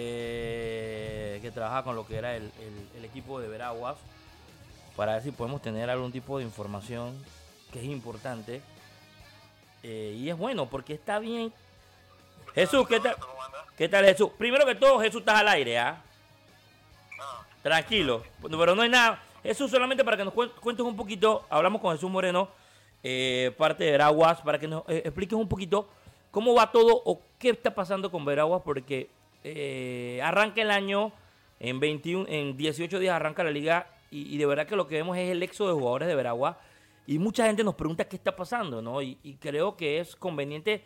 [0.04, 3.96] eh, que trabaja con lo que era el, el- el equipo de Veraguas.
[4.96, 7.14] Para ver si podemos tener algún tipo de información
[7.72, 8.60] que es importante.
[9.82, 11.52] Eh, y es bueno porque está bien.
[12.54, 13.16] Jesús, ¿qué tal?
[13.76, 14.30] ¿Qué tal Jesús?
[14.38, 16.02] Primero que todo, Jesús estás al aire, ¿ah?
[17.62, 19.22] Tranquilo, pero no hay nada.
[19.42, 22.48] Jesús, solamente para que nos cuen- cuentes un poquito, hablamos con Jesús Moreno,
[23.02, 25.88] eh, parte de Veraguas, para que nos eh, expliques un poquito
[26.30, 29.08] cómo va todo o qué está pasando con Veraguas, porque
[29.44, 31.12] eh, arranca el año
[31.60, 35.16] En, 21, en 18 días arranca la liga y, de verdad que lo que vemos
[35.16, 36.58] es el éxodo de jugadores de Veragua.
[37.06, 39.00] Y mucha gente nos pregunta qué está pasando, ¿no?
[39.00, 40.84] Y creo que es conveniente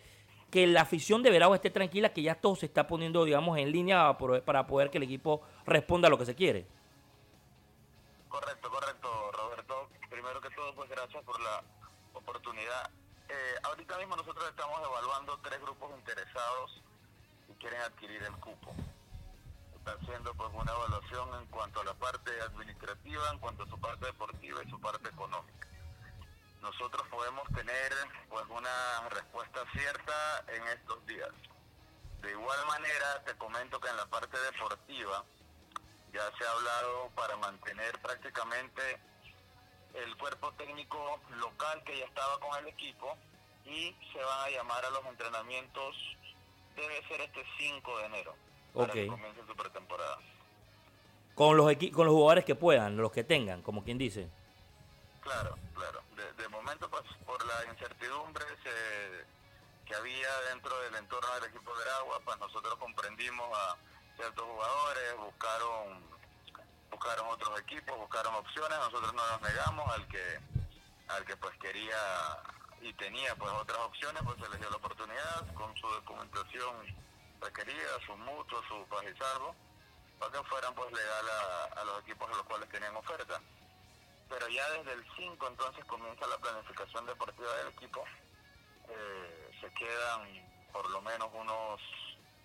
[0.50, 3.72] que la afición de Veragua esté tranquila, que ya todo se está poniendo, digamos, en
[3.72, 6.66] línea para poder que el equipo responda a lo que se quiere.
[8.28, 9.88] Correcto, correcto, Roberto.
[10.10, 11.62] Primero que todo, pues gracias por la
[12.14, 12.90] oportunidad.
[13.28, 16.82] Eh, ahorita mismo nosotros estamos evaluando tres grupos interesados
[17.48, 18.74] y quieren adquirir el cupo.
[19.76, 23.78] Está haciendo pues una evaluación en cuanto a la parte administrativa, en cuanto a su
[23.78, 25.65] parte deportiva y su parte económica.
[26.62, 27.92] Nosotros podemos tener
[28.28, 31.30] pues una respuesta cierta en estos días.
[32.22, 35.24] De igual manera, te comento que en la parte deportiva,
[36.12, 38.82] ya se ha hablado para mantener prácticamente
[39.94, 43.16] el cuerpo técnico local que ya estaba con el equipo
[43.64, 45.96] y se van a llamar a los entrenamientos,
[46.74, 48.34] debe ser este 5 de enero,
[48.74, 50.18] para que comience su pretemporada.
[51.34, 54.28] Con los, con los jugadores que puedan, los que tengan, como quien dice.
[55.20, 56.00] Claro, claro.
[56.46, 58.44] De, momento, pues por la incertidumbre
[59.84, 63.76] que había dentro del entorno del equipo de Veragua, pues nosotros comprendimos a
[64.14, 66.04] ciertos jugadores, buscaron
[66.88, 70.40] buscaron otros equipos, buscaron opciones, nosotros no nos negamos al que
[71.08, 71.98] al que pues quería
[72.80, 76.76] y tenía pues otras opciones, pues se les dio la oportunidad con su documentación
[77.40, 79.56] requerida, su mutuo, su paz y salvo,
[80.20, 83.40] para que fueran pues legal a, a los equipos a los cuales tenían oferta
[84.28, 88.04] pero ya desde el 5 entonces comienza la planificación deportiva del equipo.
[88.88, 91.80] Eh, se quedan por lo menos unos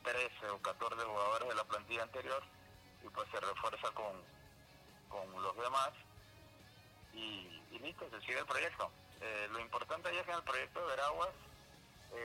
[0.03, 2.41] 13 o 14 jugadores de la plantilla anterior
[3.03, 4.13] y pues se refuerza con,
[5.09, 5.91] con los demás
[7.13, 8.91] y, listo, se sigue el proyecto.
[9.19, 11.29] Eh, lo importante ahí es que en el proyecto de Veraguas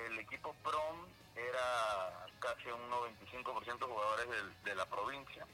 [0.06, 5.46] el equipo PROM era casi un 95% jugadores del- de la provincia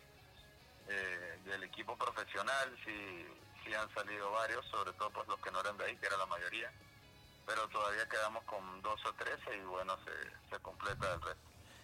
[0.88, 3.26] eh, del equipo profesional sí,
[3.64, 6.16] sí han salido varios, sobre todo pues los que no eran de ahí, que era
[6.16, 6.70] la mayoría,
[7.46, 11.42] pero todavía quedamos con dos o trece y bueno, se, se completa el resto.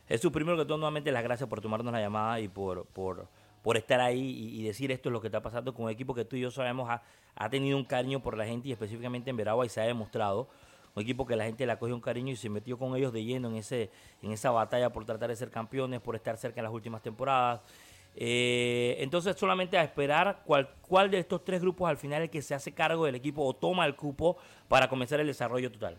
[0.08, 3.26] Jesús, primero que todo, nuevamente las gracias por tomarnos la llamada y por, por,
[3.62, 6.14] por estar ahí y, y decir esto es lo que está pasando con un equipo
[6.14, 7.02] que tú y yo sabemos ha,
[7.36, 10.48] ha tenido un cariño por la gente y específicamente en Veragua y se ha demostrado.
[10.94, 13.22] Un equipo que la gente le acogió un cariño y se metió con ellos de
[13.22, 13.90] lleno en, ese,
[14.22, 17.60] en esa batalla por tratar de ser campeones, por estar cerca en las últimas temporadas.
[18.16, 22.42] Eh, entonces, solamente a esperar cuál, cuál de estos tres grupos al final el que
[22.42, 25.96] se hace cargo del equipo o toma el cupo para comenzar el desarrollo total.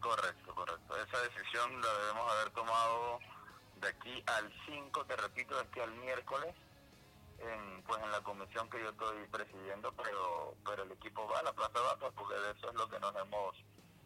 [0.00, 0.96] Correcto, correcto.
[0.96, 3.18] Esa decisión la debemos haber tomado
[3.80, 6.54] de aquí al 5, te repito, de aquí al miércoles,
[7.38, 11.42] en, pues en la comisión que yo estoy presidiendo, pero pero el equipo va a
[11.42, 13.56] la planta baja porque de eso es lo que nos hemos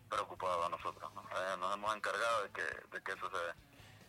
[0.09, 1.13] preocupado a nosotros.
[1.15, 1.23] ¿no?
[1.23, 3.53] Eh, nos hemos encargado de que, de que eso se dé.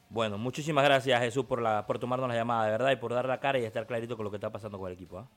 [0.09, 3.25] Bueno, muchísimas gracias Jesús por, la, por tomarnos la llamada, de verdad, y por dar
[3.27, 5.19] la cara y estar clarito con lo que está pasando con el equipo.
[5.19, 5.27] ¿ah?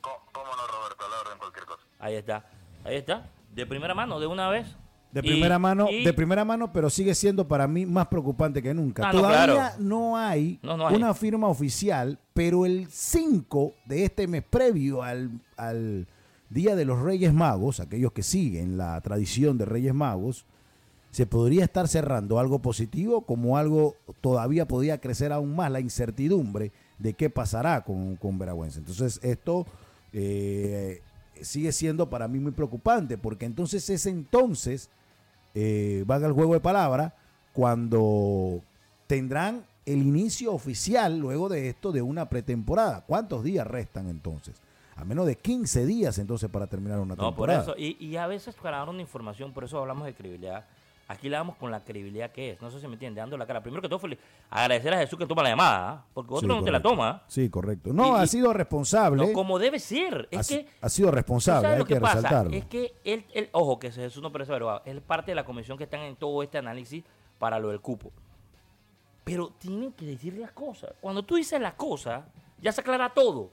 [0.00, 1.04] ¿Cómo, cómo no, Roberto?
[1.04, 1.82] A la orden, cualquier cosa.
[1.98, 2.44] Ahí está,
[2.84, 4.66] ahí está, de primera mano, de una vez.
[5.12, 8.62] De Y- primera mano, y- de primera mano, pero sigue siendo para mí más preocupante
[8.62, 9.08] que nunca.
[9.08, 9.74] Ah, no, Todavía claro.
[9.78, 10.96] no hay No, no hay.
[10.96, 16.06] una firma oficial, pero el 5 de este mes previo al, al
[16.48, 20.44] Día de los Reyes Magos, aquellos que siguen la tradición de Reyes Magos,
[21.12, 26.72] se podría estar cerrando algo positivo como algo todavía podría crecer aún más la incertidumbre
[26.98, 28.80] de qué pasará con, con Veragüense.
[28.80, 29.66] Entonces esto
[30.14, 31.02] eh,
[31.40, 34.88] sigue siendo para mí muy preocupante porque entonces es entonces,
[35.54, 37.14] eh, valga el juego de palabra,
[37.52, 38.62] cuando
[39.06, 43.04] tendrán el inicio oficial luego de esto de una pretemporada.
[43.06, 44.54] ¿Cuántos días restan entonces?
[44.96, 47.62] A menos de 15 días entonces para terminar una No, por temporada.
[47.62, 50.64] eso, y, y a veces para dar una información, por eso hablamos de credibilidad.
[51.08, 53.46] Aquí le damos con la credibilidad que es, no sé si me entiende, dando la
[53.46, 53.62] cara.
[53.62, 54.00] Primero que todo,
[54.48, 56.04] agradecer a Jesús que toma la llamada, ¿ah?
[56.14, 57.22] porque otro Sí, no te la toma.
[57.26, 57.92] Sí, correcto.
[57.92, 59.26] No, Y- ha sido responsable.
[59.26, 60.28] No, como debe ser.
[60.32, 62.14] ha, Es si- que ha sido ¿Tú responsable, hay lo que, que pasa?
[62.16, 62.52] resaltarlo.
[62.56, 65.76] Es que él, él- ojo, que Jesús no parece averiguado, es parte de la comisión
[65.76, 67.04] que están en todo este análisis
[67.38, 68.10] para lo del cupo.
[69.24, 70.92] Pero tienen que decir las cosas.
[71.00, 72.24] Cuando tú dices las cosas,
[72.60, 73.50] ya se aclara todo.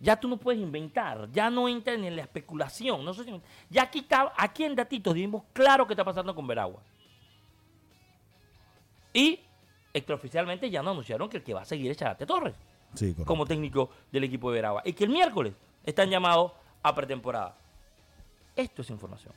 [0.00, 3.04] Ya tú no puedes inventar, ya no entra en la especulación.
[3.04, 6.46] No sé si- ya aquí, está, aquí en Datitos dimos claro qué está pasando con
[6.46, 6.80] Veragua.
[9.12, 9.40] Y
[9.92, 12.54] extraoficialmente ya nos anunciaron que el que va a seguir es Charate Torres
[12.94, 14.82] Sí, como técnico del equipo de Veragua.
[14.84, 15.52] Y que el miércoles
[15.84, 17.56] están llamados a pretemporada.
[18.56, 19.34] Esto es información.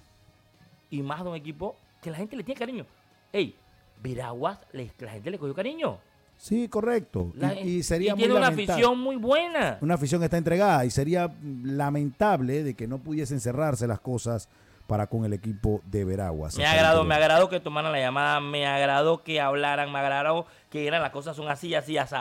[0.90, 2.86] Y más de un equipo que la gente le tiene cariño.
[3.34, 3.56] Ey,
[4.02, 6.00] Veraguas, la gente le cogió cariño.
[6.42, 7.32] Sí, correcto.
[7.36, 9.78] La- y, y sería y muy tiene una afición muy buena.
[9.80, 11.32] Una afición que está entregada y sería
[11.64, 14.50] lamentable de que no pudiesen cerrarse las cosas
[14.88, 16.58] para con el equipo de Veraguas.
[16.58, 20.88] Me agradó, me agradó que tomaran la llamada, me agradó que hablaran, me agradó que
[20.88, 22.16] eran las cosas son así, así, así.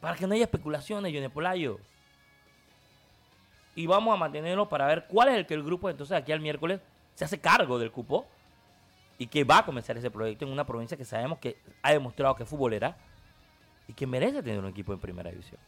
[0.00, 1.80] Para que no haya especulaciones, Johnny Polayo.
[3.74, 6.38] Y vamos a mantenerlo para ver cuál es el que el grupo, entonces aquí al
[6.40, 6.80] miércoles,
[7.16, 8.24] se hace cargo del cupo
[9.22, 12.34] y que va a comenzar ese proyecto en una provincia que sabemos que ha demostrado
[12.34, 12.96] que es futbolera
[13.86, 15.60] y que merece tener un equipo en primera división.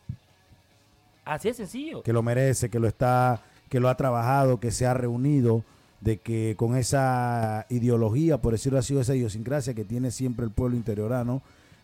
[1.25, 2.03] Así es sencillo.
[2.03, 5.63] Que lo merece, que lo está, que lo ha trabajado, que se ha reunido,
[6.01, 10.77] de que con esa ideología, por decirlo así, esa idiosincrasia que tiene siempre el pueblo
[10.77, 11.41] interiorano,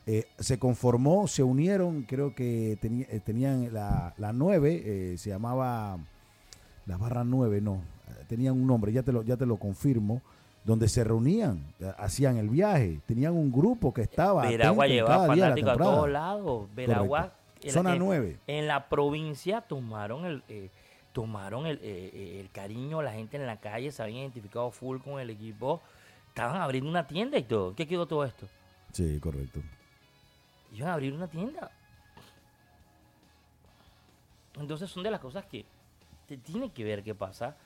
[0.06, 5.98] eh, se conformó, se unieron, creo que eh, tenían la, la 9, eh, se llamaba
[6.86, 7.80] la barra 9, no,
[8.26, 10.20] tenían un nombre, ya te lo, ya te lo confirmo,
[10.70, 11.64] donde se reunían,
[11.98, 14.46] hacían el viaje, tenían un grupo que estaba.
[14.46, 16.68] Veragua llevaba fanáticos a todos lados.
[16.74, 17.32] Veragua.
[17.68, 18.38] Zona 9.
[18.46, 20.70] En la provincia tomaron el.
[21.12, 25.30] tomaron el, el, cariño, la gente en la calle se habían identificado full con el
[25.30, 25.80] equipo.
[26.28, 27.74] Estaban abriendo una tienda y todo.
[27.74, 28.46] ¿Qué quedó todo esto?
[28.92, 29.60] Sí, correcto
[30.72, 31.70] iban a abrir una tienda.
[34.58, 35.64] Entonces son de las cosas que
[36.26, 37.56] te tiene que ver qué pasa.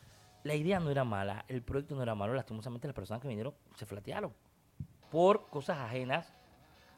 [0.45, 3.55] La idea no era mala, el proyecto no era malo, lastimosamente las personas que vinieron
[3.75, 4.33] se flatearon
[5.11, 6.33] por cosas ajenas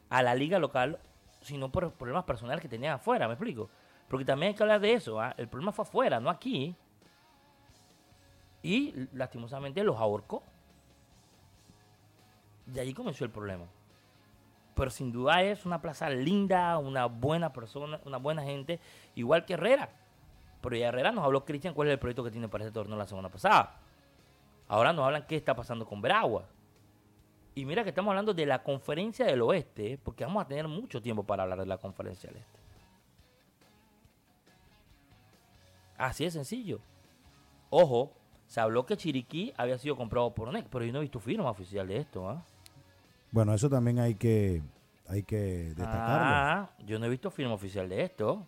[0.09, 0.99] a la liga local,
[1.41, 3.69] sino por problemas personales que tenían afuera, ¿me explico?
[4.07, 5.33] Porque también hay que hablar de eso, ¿ah?
[5.37, 6.75] el problema fue afuera, no aquí.
[8.61, 10.43] Y lastimosamente los ahorcó.
[12.65, 13.65] De ahí comenzó el problema
[14.77, 18.79] pero sin duda es una plaza linda, una buena persona, una buena gente,
[19.15, 19.89] igual que Herrera.
[20.61, 22.97] Pero ya Herrera nos habló Cristian cuál es el proyecto que tiene para ese torneo
[22.97, 23.79] la semana pasada.
[24.67, 26.45] Ahora nos hablan qué está pasando con Veragua.
[27.55, 31.01] Y mira que estamos hablando de la conferencia del oeste, porque vamos a tener mucho
[31.01, 32.59] tiempo para hablar de la conferencia del este.
[35.97, 36.79] Así de sencillo.
[37.69, 38.13] Ojo,
[38.45, 41.49] se habló que Chiriquí había sido comprado por ONEC, pero yo no he visto firma
[41.49, 42.29] oficial de esto.
[42.29, 42.43] ¿ah?
[43.31, 44.61] Bueno, eso también hay que,
[45.07, 46.25] hay que destacarlo.
[46.25, 48.45] Ah, yo no he visto firma oficial de esto.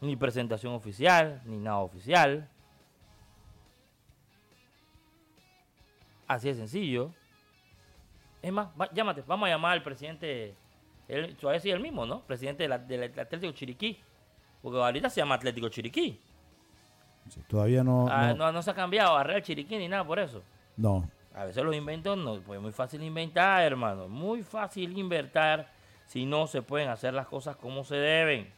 [0.00, 2.48] Ni presentación oficial, ni nada oficial.
[6.26, 7.12] Así de sencillo.
[8.40, 10.54] Es más, llámate, vamos a llamar al presidente,
[11.08, 12.20] él, todavía sigue el mismo, ¿no?
[12.22, 14.00] Presidente del, Atlético Chiriquí.
[14.62, 16.18] Porque ahorita se llama Atlético Chiriquí.
[17.48, 18.62] todavía no, ah, no, no...
[18.62, 20.42] se ha cambiado a Real Chiriquí ni nada por eso.
[20.76, 24.08] No, a veces los inventos no, pues muy fácil inventar, hermano.
[24.08, 25.70] Muy fácil inventar
[26.06, 28.52] si no se pueden hacer las cosas como se deben.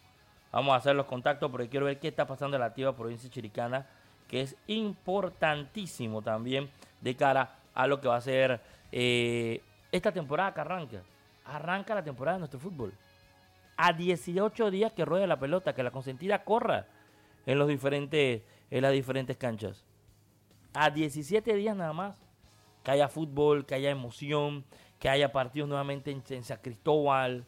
[0.52, 3.30] Vamos a hacer los contactos porque quiero ver qué está pasando en la activa provincia
[3.30, 3.86] chiricana,
[4.28, 8.60] que es importantísimo también de cara a lo que va a ser
[8.92, 11.02] eh, esta temporada que arranca.
[11.46, 12.92] Arranca la temporada de nuestro fútbol.
[13.76, 16.86] A 18 días que ruede la pelota, que la consentida corra
[17.46, 19.84] en, los diferentes, en las diferentes canchas.
[20.74, 22.22] A 17 días nada más
[22.82, 24.64] que haya fútbol, que haya emoción,
[24.98, 27.44] que haya partidos nuevamente en, San Cristóbal,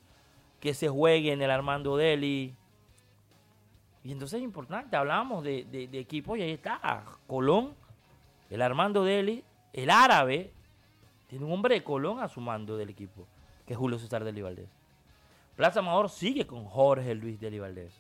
[0.61, 2.55] que se juegue en el Armando Deli.
[4.05, 7.75] Y entonces es importante, hablamos de, de, equipos y ahí está, Colón,
[8.51, 10.53] el Armando Deli, el árabe,
[11.27, 13.27] tiene un hombre de Colón a su mando del equipo,
[13.67, 14.69] que es Julio César Deli Valdés.
[15.57, 17.99] Plaza Amador sigue con Jorge Luis Deli Valdés.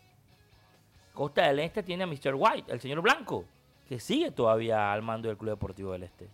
[1.14, 2.34] Costa del Este tiene a Mr.
[2.34, 3.46] White, el señor Blanco,
[3.88, 6.28] que sigue todavía al mando del Club Deportivo del Este.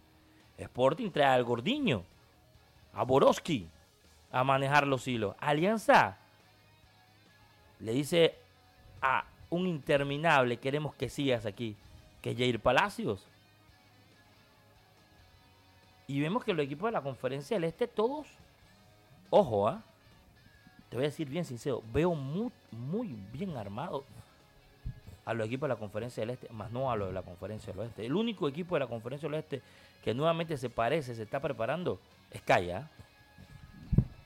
[0.58, 2.02] Sporting trae al Gordiño,
[2.92, 3.68] a Boroski,
[4.32, 5.36] a manejar los hilos.
[5.38, 6.18] Alianza
[7.78, 8.36] le dice
[9.00, 11.76] a un interminable, queremos que sigas aquí,
[12.22, 13.26] que es Jair Palacios.
[16.06, 18.26] Y vemos que los equipos de la conferencia del Este, todos,
[19.28, 19.82] ojo, ¿ah?
[20.88, 24.04] te voy a decir bien sincero, veo muy, muy bien armado
[25.24, 27.72] a los equipos de la conferencia del Este, más no a los de la conferencia
[27.72, 28.06] del Oeste.
[28.06, 29.62] El único equipo de la conferencia del Oeste
[30.02, 32.88] que nuevamente se parece, se está preparando, es Calla.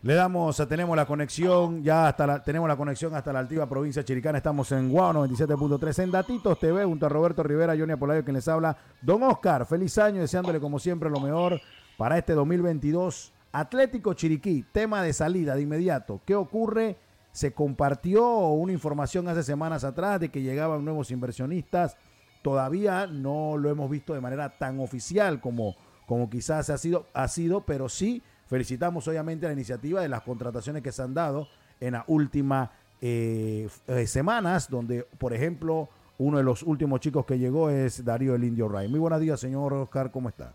[0.04, 4.04] Le damos, tenemos la conexión, ya hasta la, tenemos la conexión hasta la altiva provincia
[4.04, 4.36] chiricana.
[4.36, 8.46] Estamos en Guau 97.3 en Datitos TV, junto a Roberto Rivera, Johnny Apolayo, quien les
[8.46, 8.76] habla.
[9.00, 11.58] Don Oscar, feliz año, deseándole como siempre lo mejor
[11.96, 13.32] para este 2022.
[13.50, 16.20] Atlético Chiriquí, tema de salida de inmediato.
[16.26, 16.98] ¿Qué ocurre?
[17.32, 21.96] Se compartió una información hace semanas atrás de que llegaban nuevos inversionistas
[22.44, 27.26] Todavía no lo hemos visto de manera tan oficial como, como quizás ha sido, ha
[27.26, 31.48] sido, pero sí felicitamos obviamente la iniciativa de las contrataciones que se han dado
[31.80, 32.70] en las últimas
[33.00, 35.88] eh, eh, semanas, donde, por ejemplo,
[36.18, 38.88] uno de los últimos chicos que llegó es Darío el Indio Ray.
[38.88, 40.54] Muy buenos días, señor Oscar, ¿cómo está?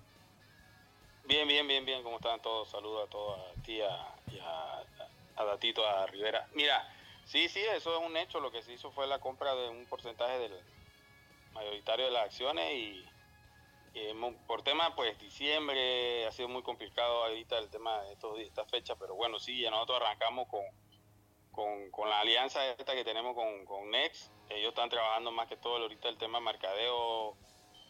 [1.28, 2.70] Bien, bien, bien, bien, ¿cómo están todos?
[2.70, 4.84] Saludos a todos, a ti y a,
[5.38, 6.48] a, Datito, a Rivera.
[6.56, 6.88] Mira,
[7.26, 9.86] sí, sí, eso es un hecho, lo que se hizo fue la compra de un
[9.86, 10.54] porcentaje del,
[11.54, 13.06] mayoritario de las acciones y,
[14.48, 18.96] por tema pues diciembre ha sido muy complicado ahorita el tema de estos, esta fecha,
[18.96, 24.32] pero bueno, sí, nosotros arrancamos con, con, la alianza esta que tenemos con, con Next.
[24.50, 27.36] Ellos están trabajando más que todo ahorita el tema mercadeo,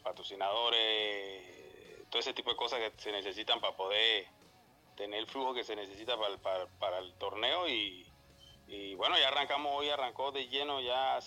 [0.03, 4.27] patrocinadores, todo ese tipo de cosas que se necesitan para poder
[4.95, 8.11] tener el flujo que se necesita para, para, el torneo y,
[8.67, 11.19] y, bueno, ya arrancamos hoy, arrancó de lleno, ya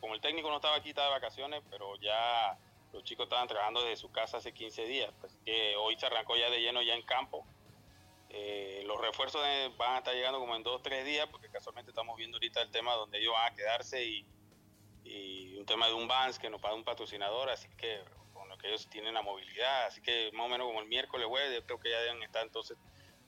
[0.00, 2.56] como el técnico no estaba aquí, estaba de vacaciones, pero ya
[2.92, 6.36] los chicos estaban trabajando desde su casa hace 15 días, pues que hoy se arrancó
[6.36, 7.46] ya de lleno ya en campo.
[8.30, 9.42] Eh, los refuerzos
[9.76, 12.60] van a estar llegando como en dos o tres días, porque casualmente estamos viendo ahorita
[12.62, 14.26] el tema donde ellos van a quedarse y,
[15.58, 18.00] un tema de un Vans que nos paga un patrocinador, así que
[18.32, 21.26] con lo que ellos tienen la movilidad, así que más o menos como el miércoles,
[21.26, 22.78] jueves, yo creo que ya deben estar entonces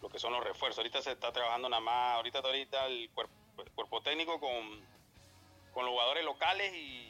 [0.01, 0.79] lo que son los refuerzos.
[0.79, 3.35] Ahorita se está trabajando nada más, ahorita ahorita el cuerpo,
[3.75, 4.87] cuerpo técnico con,
[5.73, 7.10] con los jugadores locales y,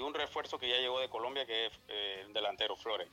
[0.00, 3.08] un refuerzo que ya llegó de Colombia que es eh, el delantero Flores.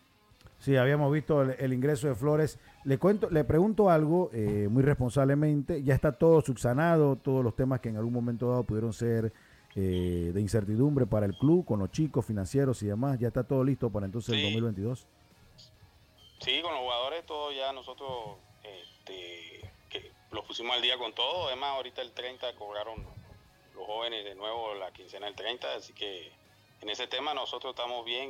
[0.59, 2.57] Sí, habíamos visto el, ingreso de Flores.
[2.85, 5.83] Le cuento, le pregunto algo eh, muy responsablemente.
[5.83, 9.33] Ya está todo subsanado, todos los temas que en algún momento dado pudieron ser
[9.75, 13.19] eh, de incertidumbre para el club, con los chicos financieros y demás.
[13.19, 15.05] Ya está todo listo para entonces el 2022.
[16.39, 21.47] Sí, con los jugadores todo ya nosotros este, que los pusimos al día con todo.
[21.47, 23.03] Además, ahorita el 30 cobraron
[23.75, 26.31] los jóvenes de nuevo la quincena del 30, así que
[26.83, 28.29] en ese tema nosotros estamos bien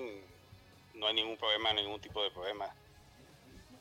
[0.95, 2.65] no hay ningún problema, ningún tipo de problema.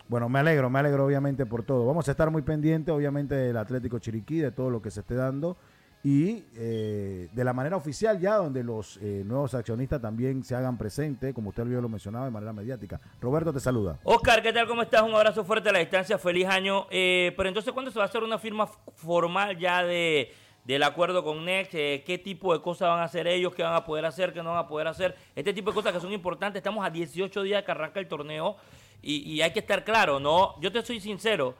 [0.08, 1.86] Bueno, me alegro, me alegro obviamente por todo.
[1.86, 5.14] Vamos a estar muy pendientes, obviamente, del Atlético Chiriquí, de todo lo que se esté
[5.14, 5.56] dando
[6.04, 10.76] y eh, de la manera oficial ya, donde los eh, nuevos accionistas también se hagan
[10.76, 13.00] presentes, como usted lo mencionaba, de manera mediática.
[13.20, 13.98] Roberto te saluda.
[14.02, 14.66] Oscar, ¿qué tal?
[14.66, 15.02] ¿Cómo estás?
[15.02, 16.86] Un abrazo fuerte a la distancia, feliz año.
[16.90, 20.34] Eh, pero entonces, ¿cuándo se va a hacer una firma formal ya de
[20.64, 23.74] del acuerdo con Next, eh, qué tipo de cosas van a hacer ellos, qué van
[23.74, 26.12] a poder hacer, qué no van a poder hacer, este tipo de cosas que son
[26.12, 26.60] importantes.
[26.60, 28.56] Estamos a 18 días que arranca el torneo
[29.02, 30.60] y, hay que estar claro, ¿no?
[30.60, 31.56] Yo te soy sincero,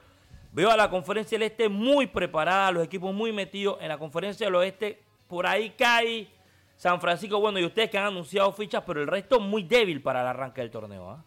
[0.52, 4.46] veo a la conferencia del Este muy preparada, los equipos muy metidos en la conferencia
[4.46, 6.28] del Oeste, por ahí cae
[6.76, 10.20] San Francisco, bueno, y ustedes que han anunciado fichas, pero el resto muy débil para
[10.20, 11.10] el arranque del torneo.
[11.10, 11.24] ¿ah?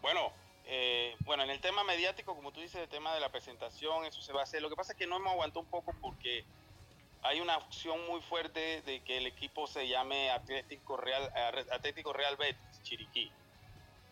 [0.00, 0.32] Bueno,
[0.74, 4.22] eh, bueno, en el tema mediático, como tú dices, el tema de la presentación, eso
[4.22, 4.62] se va a hacer.
[4.62, 6.46] Lo que pasa es que no hemos aguantado un poco porque
[7.20, 11.30] hay una opción muy fuerte de que el equipo se llame Atlético Real,
[11.72, 13.30] Atlético Real Betis, Chiriquí.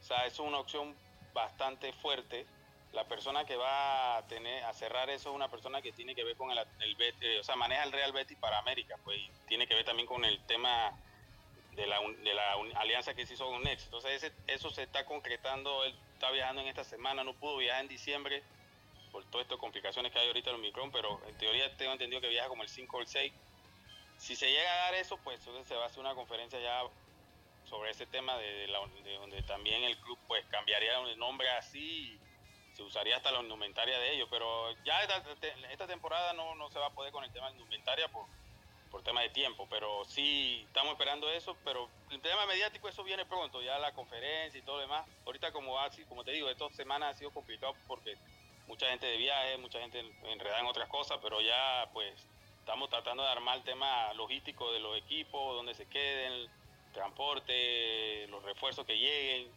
[0.00, 0.94] O sea, es una opción
[1.32, 2.44] bastante fuerte.
[2.92, 6.24] La persona que va a tener a cerrar eso es una persona que tiene que
[6.24, 9.74] ver con el, el o sea, maneja el Real Betis para América, pues tiene que
[9.74, 10.92] ver también con el tema
[11.72, 13.86] de la, de la alianza que se hizo con Next.
[13.86, 17.88] Entonces eso se está concretando, él está viajando en esta semana, no pudo viajar en
[17.88, 18.42] diciembre
[19.10, 22.20] por todas estas complicaciones que hay ahorita en el Omicron, pero en teoría tengo entendido
[22.20, 23.32] que viaja como el 5 o el 6.
[24.18, 26.82] Si se llega a dar eso, pues entonces se va a hacer una conferencia ya
[27.64, 28.66] sobre ese tema de,
[29.18, 32.20] donde también el club pues cambiaría el nombre así y
[32.76, 35.24] se usaría hasta la indumentaria de ellos, pero ya esta,
[35.72, 38.26] esta temporada no, no se va a poder con el tema de indumentaria por
[38.90, 43.24] por tema de tiempo, pero sí estamos esperando eso, pero el tema mediático eso viene
[43.24, 45.06] pronto, ya la conferencia y todo lo demás.
[45.24, 48.16] Ahorita como así, como te digo, estas semanas ha sido complicado porque
[48.66, 52.26] mucha gente de viaje, mucha gente enredada en otras cosas, pero ya pues
[52.58, 56.50] estamos tratando de armar el tema logístico de los equipos, donde se queden,
[56.92, 59.50] transporte, los refuerzos que lleguen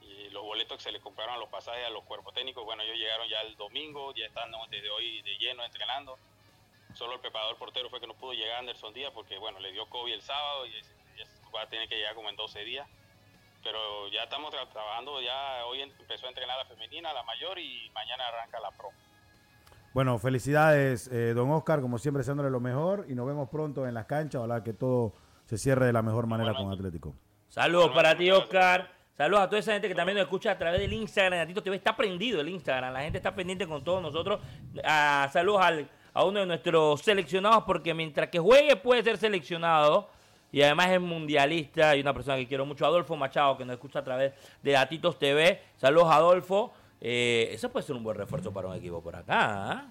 [0.00, 2.64] y los boletos que se les compraron a los pasajes a los cuerpos técnicos.
[2.64, 6.18] Bueno, ellos llegaron ya el domingo, ya están desde hoy de lleno entrenando
[6.98, 9.88] Solo el preparador portero fue que no pudo llegar Anderson Díaz porque, bueno, le dio
[9.88, 10.72] COVID el sábado y
[11.16, 11.24] ya
[11.54, 12.88] va a tener que llegar como en 12 días.
[13.62, 18.24] Pero ya estamos trabajando, ya hoy empezó a entrenar la femenina, la mayor y mañana
[18.26, 18.88] arranca la pro.
[19.94, 23.94] Bueno, felicidades, eh, don Oscar, como siempre, deseándole lo mejor y nos vemos pronto en
[23.94, 24.40] las canchas.
[24.40, 27.14] Ojalá que todo se cierre de la mejor manera con Atlético.
[27.46, 28.90] Saludos para ti, Oscar.
[29.12, 31.40] Saludos a toda esa gente que también nos escucha a través del Instagram.
[31.40, 32.92] Atito TV está prendido el Instagram.
[32.92, 34.40] La gente está pendiente con todos nosotros.
[34.82, 35.88] Ah, saludos al
[36.18, 40.08] a uno de nuestros seleccionados porque mientras que juegue puede ser seleccionado
[40.50, 44.00] y además es mundialista y una persona que quiero mucho, Adolfo Machado, que nos escucha
[44.00, 45.60] a través de Datitos TV.
[45.76, 46.72] Saludos, Adolfo.
[47.00, 49.70] Eh, eso puede ser un buen refuerzo para un equipo por acá.
[49.70, 49.86] ¿ah?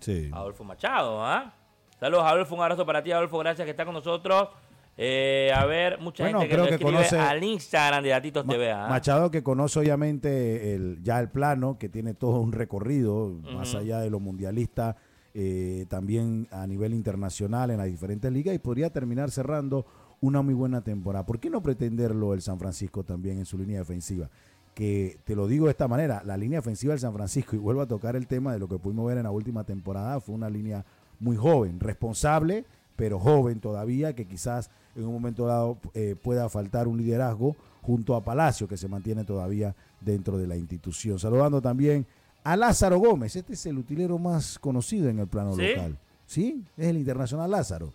[0.00, 0.28] Sí.
[0.32, 1.24] Adolfo Machado.
[1.24, 1.54] ¿ah?
[2.00, 2.56] Saludos, Adolfo.
[2.56, 3.38] Un abrazo para ti, Adolfo.
[3.38, 4.48] Gracias que está con nosotros.
[4.96, 8.72] Eh, a ver, mucha gente que, nos conoce al Instagram de Datitos TV.
[8.72, 8.88] ¿ah?
[8.88, 14.00] Machado que conoce obviamente el, ya el plano, que tiene todo un recorrido, más allá
[14.00, 14.96] de lo mundialista
[15.34, 19.86] eh, también a nivel internacional en las diferentes ligas y podría terminar cerrando
[20.20, 21.24] una muy buena temporada.
[21.24, 24.28] ¿Por qué no pretenderlo el San Francisco también en su línea defensiva?
[24.74, 27.80] Que te lo digo de esta manera, la línea defensiva del San Francisco, y vuelvo
[27.80, 30.50] a tocar el tema de lo que pudimos ver en la última temporada, fue una
[30.50, 30.84] línea
[31.18, 32.64] muy joven, responsable,
[32.96, 38.14] pero joven todavía, que quizás en un momento dado eh, pueda faltar un liderazgo junto
[38.14, 41.18] a Palacio, que se mantiene todavía dentro de la institución.
[41.18, 42.06] Saludando también
[42.44, 43.36] a Lázaro Gómez.
[43.36, 45.96] Este es el utilero más conocido en el plano local.
[46.26, 47.92] Sí, es el Internacional Lázaro.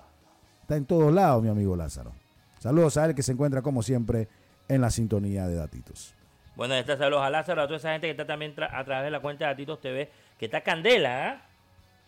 [0.62, 2.12] Está en todos lados, mi amigo Lázaro.
[2.60, 4.28] Saludos a él que se encuentra como siempre
[4.68, 6.14] en la sintonía de Datitos.
[6.56, 9.04] Bueno, está saludos a Lázaro, a toda esa gente que está también tra- a través
[9.06, 11.42] de la cuenta de Datitos TV, que está candela, ¿ah?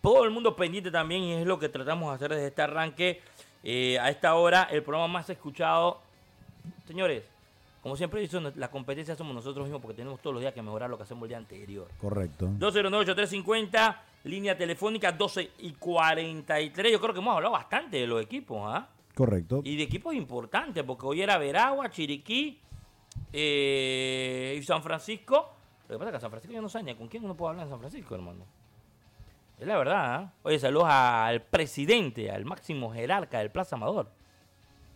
[0.01, 3.21] Todo el mundo pendiente también y es lo que tratamos de hacer desde este arranque.
[3.63, 5.99] Eh, a esta hora, el programa más escuchado.
[6.87, 7.23] Señores,
[7.87, 10.89] como siempre dicho, la competencia somos nosotros mismos porque tenemos todos los días que mejorar
[10.89, 11.87] lo que hacemos el día anterior.
[12.01, 12.49] Correcto.
[12.59, 16.91] 209-8350, línea telefónica 12 y 43.
[16.91, 18.89] Yo creo que hemos hablado bastante de los equipos, ¿ah?
[19.15, 19.61] Correcto.
[19.63, 22.59] Y de equipos importantes, porque hoy era Veragua, Chiriquí
[23.31, 25.53] eh, y San Francisco.
[25.87, 27.51] Lo que pasa es que San Francisco yo no sé ni con quién uno puede
[27.51, 28.43] hablar en San Francisco, hermano.
[29.57, 30.33] Es la verdad, ¿ah?
[30.43, 34.09] Oye, saludos al presidente, al máximo jerarca del Plaza Amador.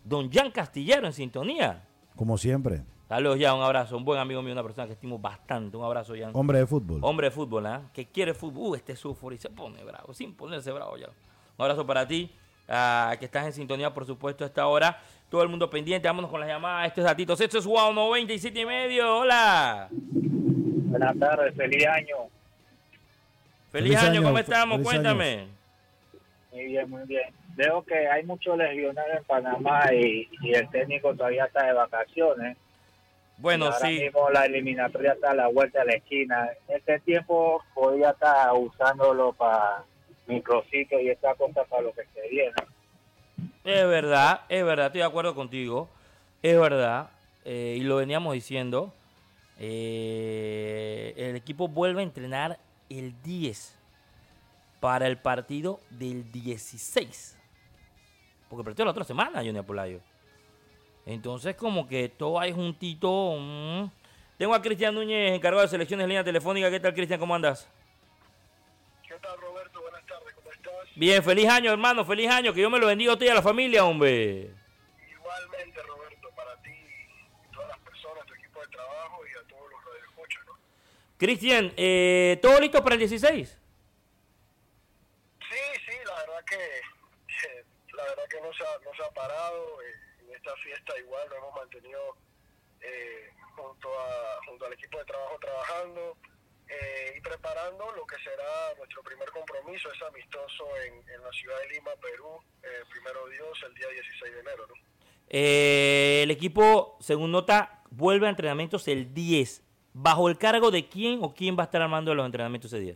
[0.04, 1.86] Don Jan Castillero en sintonía.
[2.22, 2.84] Como siempre.
[3.10, 3.98] Saludos, ya, un abrazo.
[3.98, 5.76] Un buen amigo mío, una persona que estimo bastante.
[5.76, 6.30] Un abrazo, Jan.
[6.36, 7.00] Hombre de fútbol.
[7.02, 7.82] Hombre de fútbol, ¿ah?
[7.92, 8.74] Que quiere fútbol.
[8.74, 11.08] Uh, este sufre y se pone bravo, sin ponerse bravo ya.
[11.08, 12.30] Un abrazo para ti,
[12.70, 15.00] ah, que estás en sintonía, por supuesto, a esta hora.
[15.32, 16.90] Todo el mundo pendiente, vámonos con las llamadas.
[16.90, 17.42] Esto es Datitos.
[17.42, 19.18] Esto es Wow 97 y medio.
[19.18, 19.88] Hola.
[19.90, 22.18] Buenas tardes, feliz año.
[23.72, 24.82] Feliz, Feliz año, año, ¿cómo estamos?
[24.82, 25.48] Cuéntame.
[26.52, 27.41] Muy bien, muy bien.
[27.62, 32.58] Veo que hay muchos legionarios en Panamá y, y el técnico todavía está de vacaciones.
[33.38, 34.00] Bueno, Ahora sí.
[34.00, 36.50] mismo la eliminatoria está a la vuelta de la esquina.
[36.68, 39.84] Este tiempo podría estar usándolo para
[40.26, 42.54] microciclo y esta cosa para lo que se viene.
[43.64, 45.88] Es verdad, es verdad, estoy de acuerdo contigo.
[46.42, 47.10] Es verdad,
[47.46, 48.92] eh, y lo veníamos diciendo.
[49.60, 52.58] eh, el equipo vuelve a entrenar
[52.90, 53.78] el 10
[54.80, 57.38] para el partido del 16.
[58.52, 60.02] Porque partido la otra semana, Johnny Apolayo.
[61.06, 63.38] Entonces, como que todo ahí juntito.
[63.40, 63.90] mm.
[64.38, 66.70] Tengo a Cristian Núñez, encargado de selecciones en línea telefónica.
[66.70, 67.18] ¿Qué tal, Cristian?
[67.18, 67.70] ¿Cómo andas?
[69.08, 69.82] ¿Qué tal, Roberto?
[69.82, 70.74] Buenas tardes, ¿cómo estás?
[70.98, 72.54] Bien, feliz año, hermano, feliz año.
[72.54, 74.52] Que yo me lo bendiga a usted y a la familia, hombre.
[75.10, 79.72] Igualmente, Roberto, para ti y todas las personas, tu equipo de trabajo y a todos
[79.72, 80.54] los radioescuchas, ¿no?
[81.18, 83.48] Cristian, eh, ¿todo listo para el 16?
[85.40, 86.58] Sí, sí, la verdad que
[88.32, 89.82] que no se ha, no se ha parado.
[89.82, 89.96] eh,
[90.28, 92.16] en esta fiesta igual lo hemos mantenido
[92.80, 96.18] eh, junto a junto al equipo de trabajo trabajando
[96.70, 101.60] eh, y preparando lo que será nuestro primer compromiso, es amistoso en, en la ciudad
[101.60, 104.68] de Lima, Perú, eh, primero Dios, el día 16 de enero.
[104.68, 104.74] ¿no?
[105.28, 109.64] Eh, el equipo, según nota, vuelve a entrenamientos el 10.
[109.94, 112.96] ¿Bajo el cargo de quién o quién va a estar armando los entrenamientos ese día?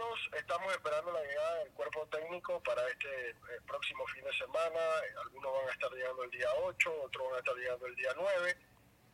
[0.00, 3.34] Nosotros estamos esperando la llegada del cuerpo técnico para este eh,
[3.66, 4.80] próximo fin de semana.
[5.26, 8.10] Algunos van a estar llegando el día 8, otros van a estar llegando el día
[8.16, 8.56] 9,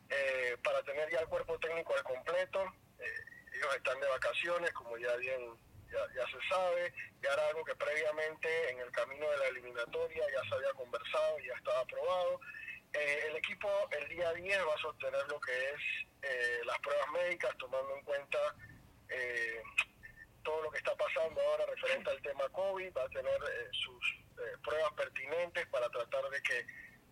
[0.09, 2.63] eh, para tener ya el cuerpo técnico al completo.
[2.99, 3.05] Eh,
[3.53, 5.59] ellos están de vacaciones, como ya bien
[5.91, 10.23] ya, ya se sabe, ya era algo que previamente en el camino de la eliminatoria
[10.31, 12.39] ya se había conversado, ya estaba aprobado.
[12.93, 15.81] Eh, el equipo el día 10 va a sostener lo que es
[16.21, 18.39] eh, las pruebas médicas, tomando en cuenta
[19.09, 19.61] eh,
[20.47, 24.03] todo lo que está pasando ahora referente al tema COVID, va a tener eh, sus
[24.39, 26.65] eh, pruebas pertinentes para tratar de que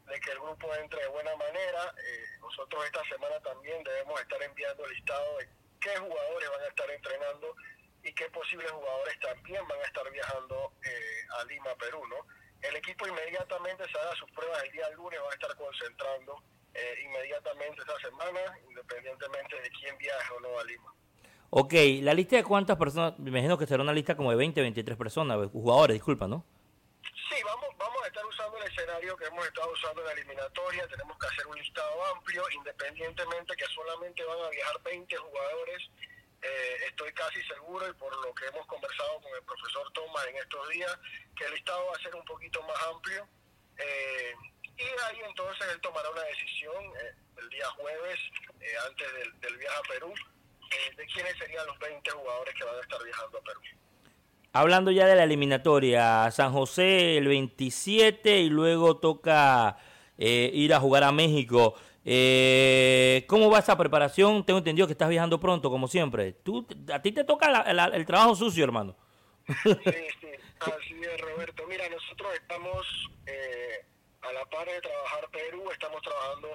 [0.07, 1.93] de que el grupo entre de buena manera.
[1.97, 5.49] Eh, nosotros esta semana también debemos estar enviando el listado de
[5.81, 7.55] qué jugadores van a estar entrenando
[8.03, 12.17] y qué posibles jugadores también van a estar viajando eh, a Lima, Perú, ¿no?
[12.61, 16.41] El equipo inmediatamente se haga sus pruebas el día lunes, va a estar concentrando
[16.73, 20.93] eh, inmediatamente esta semana, independientemente de quién viaje o no a Lima.
[21.49, 24.61] Ok, la lista de cuántas personas, me imagino que será una lista como de 20,
[24.61, 26.45] 23 personas, jugadores, disculpa, ¿no?
[27.03, 30.87] Sí, vamos, vamos a estar usando el escenario que hemos estado usando en la eliminatoria.
[30.87, 35.89] Tenemos que hacer un listado amplio, independientemente que solamente van a viajar 20 jugadores.
[36.41, 40.37] Eh, estoy casi seguro, y por lo que hemos conversado con el profesor Tomás en
[40.37, 40.99] estos días,
[41.35, 43.27] que el listado va a ser un poquito más amplio.
[43.77, 44.33] Eh,
[44.77, 48.19] y ahí entonces él tomará una decisión eh, el día jueves,
[48.59, 49.07] eh, antes
[49.41, 50.13] del viaje a Perú,
[50.75, 53.59] eh, de quiénes serían los 20 jugadores que van a estar viajando a Perú.
[54.53, 59.77] Hablando ya de la eliminatoria, San José el 27 y luego toca
[60.17, 61.75] eh, ir a jugar a México.
[62.05, 64.45] Eh, ¿Cómo va esa preparación?
[64.45, 66.31] Tengo entendido que estás viajando pronto, como siempre.
[66.33, 68.95] Tú, a ti te toca la- la- el trabajo sucio, hermano.
[69.45, 69.53] Sí,
[70.21, 70.27] sí,
[70.59, 71.63] así es, Roberto.
[71.67, 72.85] Mira, nosotros estamos
[73.25, 73.85] eh,
[74.21, 76.47] a la par de trabajar Perú, estamos trabajando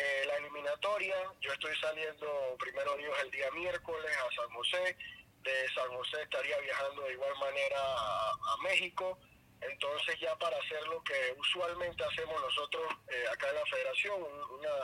[0.00, 1.14] eh, la eliminatoria.
[1.40, 4.96] Yo estoy saliendo primero Dios el día miércoles a San José.
[5.42, 9.18] De San José estaría viajando de igual manera a, México.
[9.60, 14.58] Entonces ya para hacer lo que usualmente hacemos nosotros eh, acá en la federación, un-
[14.58, 14.74] una,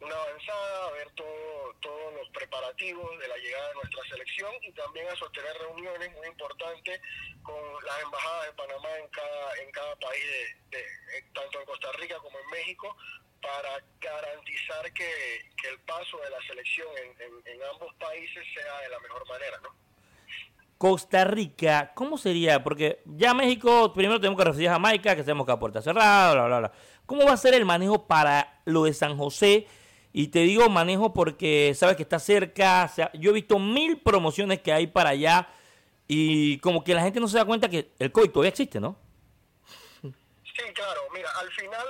[0.00, 4.72] una avanzada, a ver todo, todos los preparativos de la llegada de nuestra selección y
[4.72, 7.00] también a sostener reuniones muy importantes
[7.42, 10.24] con las embajadas de Panamá en cada, en cada país,
[10.70, 10.84] de,
[11.34, 12.96] tanto en Costa Rica como en México,
[13.44, 15.10] para garantizar que,
[15.60, 19.58] que el paso de la selección en, en, ambos países sea de la mejor manera,
[19.62, 19.68] ¿no?
[20.78, 22.62] Costa Rica, ¿cómo sería?
[22.64, 26.34] Porque ya México, primero tenemos que recibir a Jamaica, que sabemos que a puerta cerrada,
[26.34, 26.72] bla, bla, bla.
[27.06, 29.66] ¿Cómo va a ser el manejo para lo de San José?
[30.12, 32.90] Y te digo manejo porque sabes que está cerca.
[33.14, 35.48] yo he visto mil promociones que hay para allá
[36.06, 38.96] y como que la gente no se da cuenta que el COVID todavía existe, ¿no?
[40.02, 41.00] Sí, claro.
[41.12, 41.86] Mira, al final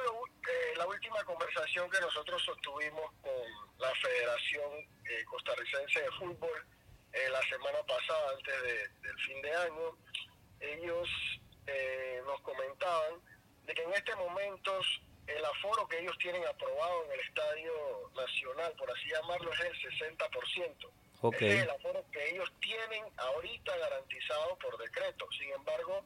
[0.74, 3.32] eh, la última conversación que nosotros sostuvimos con
[3.78, 4.72] la Federación
[5.04, 6.66] eh, Costarricense de Fútbol
[7.12, 8.62] eh, la semana pasada, antes
[9.02, 9.98] del fin de año,
[10.60, 11.08] ellos
[12.26, 13.20] nos comentaban
[13.66, 14.80] de que en este momento
[15.26, 17.72] el aforo que ellos tienen aprobado en el Estadio
[18.14, 20.90] Nacional, por así llamarlo, es el 60%.
[21.22, 21.52] Okay.
[21.52, 25.26] es el aforo que ellos tienen ahorita garantizado por decreto.
[25.38, 26.04] Sin embargo,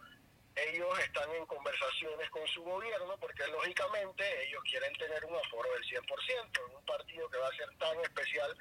[0.66, 5.84] ellos están en conversaciones con su gobierno porque lógicamente ellos quieren tener un aforo del
[5.84, 8.56] 100% en un partido que va a ser tan especial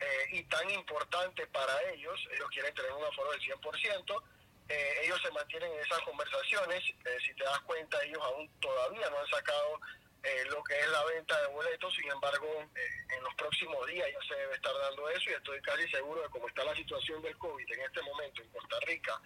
[0.00, 2.28] eh, y tan importante para ellos.
[2.32, 4.22] Ellos quieren tener un aforo del 100%.
[4.68, 6.82] Eh, ellos se mantienen en esas conversaciones.
[7.04, 9.80] Eh, si te das cuenta, ellos aún todavía no han sacado
[10.22, 12.46] eh, lo que es la venta de boletos, sin embargo,
[12.76, 16.20] eh, en los próximos días ya se debe estar dando eso y estoy casi seguro
[16.20, 19.18] de cómo está la situación del COVID en este momento en Costa Rica,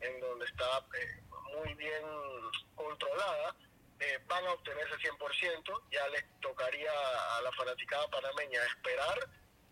[0.00, 1.22] en donde está eh,
[1.56, 2.02] muy bien
[2.74, 3.54] controlada,
[4.26, 6.90] van a obtener ese 100%, ya les tocaría
[7.36, 9.18] a la fanaticada panameña esperar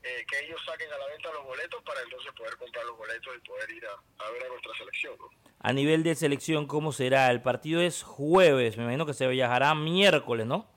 [0.02, 3.46] que ellos saquen a la venta los boletos para entonces poder comprar los boletos y
[3.46, 5.16] poder ir a, ver a nuestra selección.
[5.60, 7.30] A nivel de selección, ¿cómo será?
[7.30, 10.70] El partido es jueves, me imagino que se viajará miércoles, ¿no?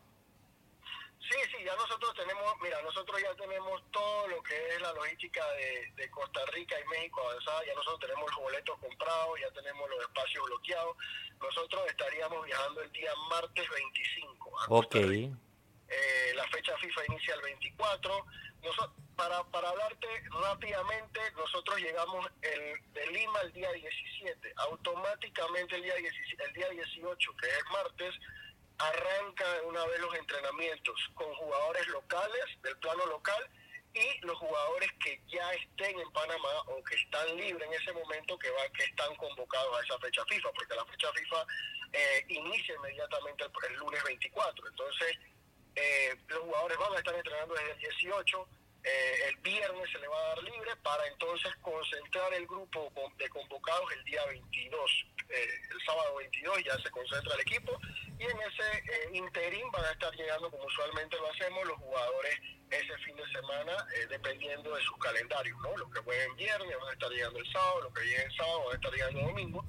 [1.71, 6.41] Ya nosotros tenemos, mira, nosotros ya tenemos todo lo que es la logística de, Costa
[6.47, 10.97] Rica y México avanzada, ya nosotros tenemos los boletos comprados, ya tenemos los espacios bloqueados,
[11.39, 14.59] nosotros estaríamos viajando el día martes 25.
[14.59, 14.95] A ok.
[14.95, 18.25] Eh, la fecha FIFA inicia el 24.
[18.63, 20.07] Nosotros, para, para hablarte
[20.43, 24.53] rápidamente, nosotros llegamos el, de Lima el día 17.
[24.57, 28.13] Automáticamente el día, el día 18, que es martes,
[28.89, 33.49] arranca una vez los entrenamientos con jugadores locales, del plano local,
[33.93, 38.39] y los jugadores que ya estén en Panamá o que están libres en ese momento,
[38.39, 41.45] que, va, que están convocados a esa fecha FIFA, porque la fecha FIFA
[41.91, 44.67] eh, inicia inmediatamente el, lunes 24.
[44.67, 45.17] Entonces,
[45.75, 48.47] eh, los jugadores van a estar entrenando desde el 18
[48.83, 53.29] eh, el viernes se le va a dar libre para entonces concentrar el grupo de
[53.29, 55.05] convocados el día 22.
[55.29, 57.79] Eh, el sábado 22 ya se concentra el equipo
[58.21, 62.39] y en ese eh, interín van a estar llegando, como usualmente lo hacemos, los jugadores
[62.69, 63.73] ese fin de semana,
[64.09, 65.57] dependiendo de sus calendarios.
[65.61, 65.75] ¿no?
[65.75, 68.71] Los que jueguen viernes van a estar llegando el sábado, los que lleguen sábado van
[68.71, 69.65] a estar llegando domingo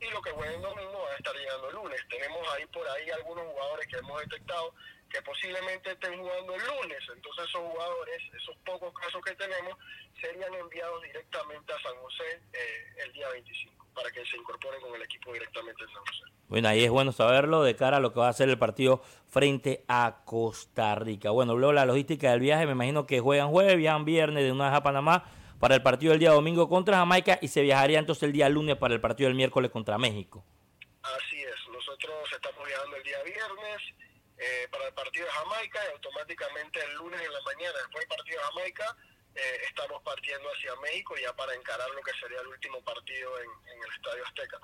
[0.00, 2.00] y los que jueguen domingo van a estar llegando el lunes.
[2.10, 4.74] Tenemos ahí por ahí algunos jugadores que hemos detectado
[5.08, 6.98] que posiblemente estén jugando el lunes.
[7.10, 9.78] Entonces esos jugadores, esos pocos casos que tenemos,
[10.20, 14.94] serían enviados directamente a San José eh, el día 25 para que se incorporen con
[14.94, 16.33] el equipo directamente en San José.
[16.54, 19.02] Bueno, ahí es bueno saberlo de cara a lo que va a ser el partido
[19.26, 21.30] frente a Costa Rica.
[21.30, 24.66] Bueno, luego la logística del viaje, me imagino que juegan jueves, viajan viernes de una
[24.66, 25.24] vez a Panamá
[25.58, 28.76] para el partido del día domingo contra Jamaica y se viajaría entonces el día lunes
[28.76, 30.44] para el partido del miércoles contra México.
[31.02, 33.82] Así es, nosotros estamos viajando el día viernes
[34.38, 38.16] eh, para el partido de Jamaica y automáticamente el lunes en la mañana, después del
[38.16, 38.96] partido de Jamaica,
[39.34, 43.82] eh, estamos partiendo hacia México ya para encarar lo que sería el último partido en,
[43.82, 44.58] el Estadio Azteca.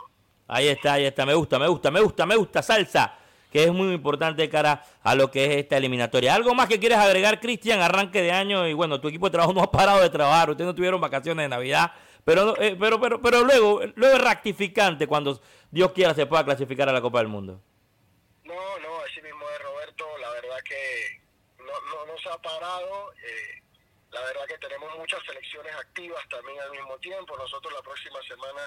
[0.53, 3.16] Ahí está, ahí está, me gusta, me gusta, me gusta, me gusta, salsa,
[3.53, 6.34] que es muy importante cara a lo que es esta eliminatoria.
[6.34, 8.66] ¿Algo más que quieres agregar, Cristian, arranque de año?
[8.66, 11.44] Y bueno, tu equipo de trabajo no ha parado de trabajar, ustedes no tuvieron vacaciones
[11.44, 11.92] de Navidad,
[12.24, 15.40] pero, eh, pero, pero, pero luego, luego es rectificante cuando
[15.70, 17.61] Dios quiera se pueda clasificar a la Copa del Mundo.
[18.42, 21.22] No, no, así mismo es Roberto, la verdad que
[21.59, 23.12] no, no, no se ha parado.
[23.12, 23.62] Eh,
[24.11, 27.36] la verdad que tenemos muchas selecciones activas también al mismo tiempo.
[27.36, 28.62] Nosotros la próxima semana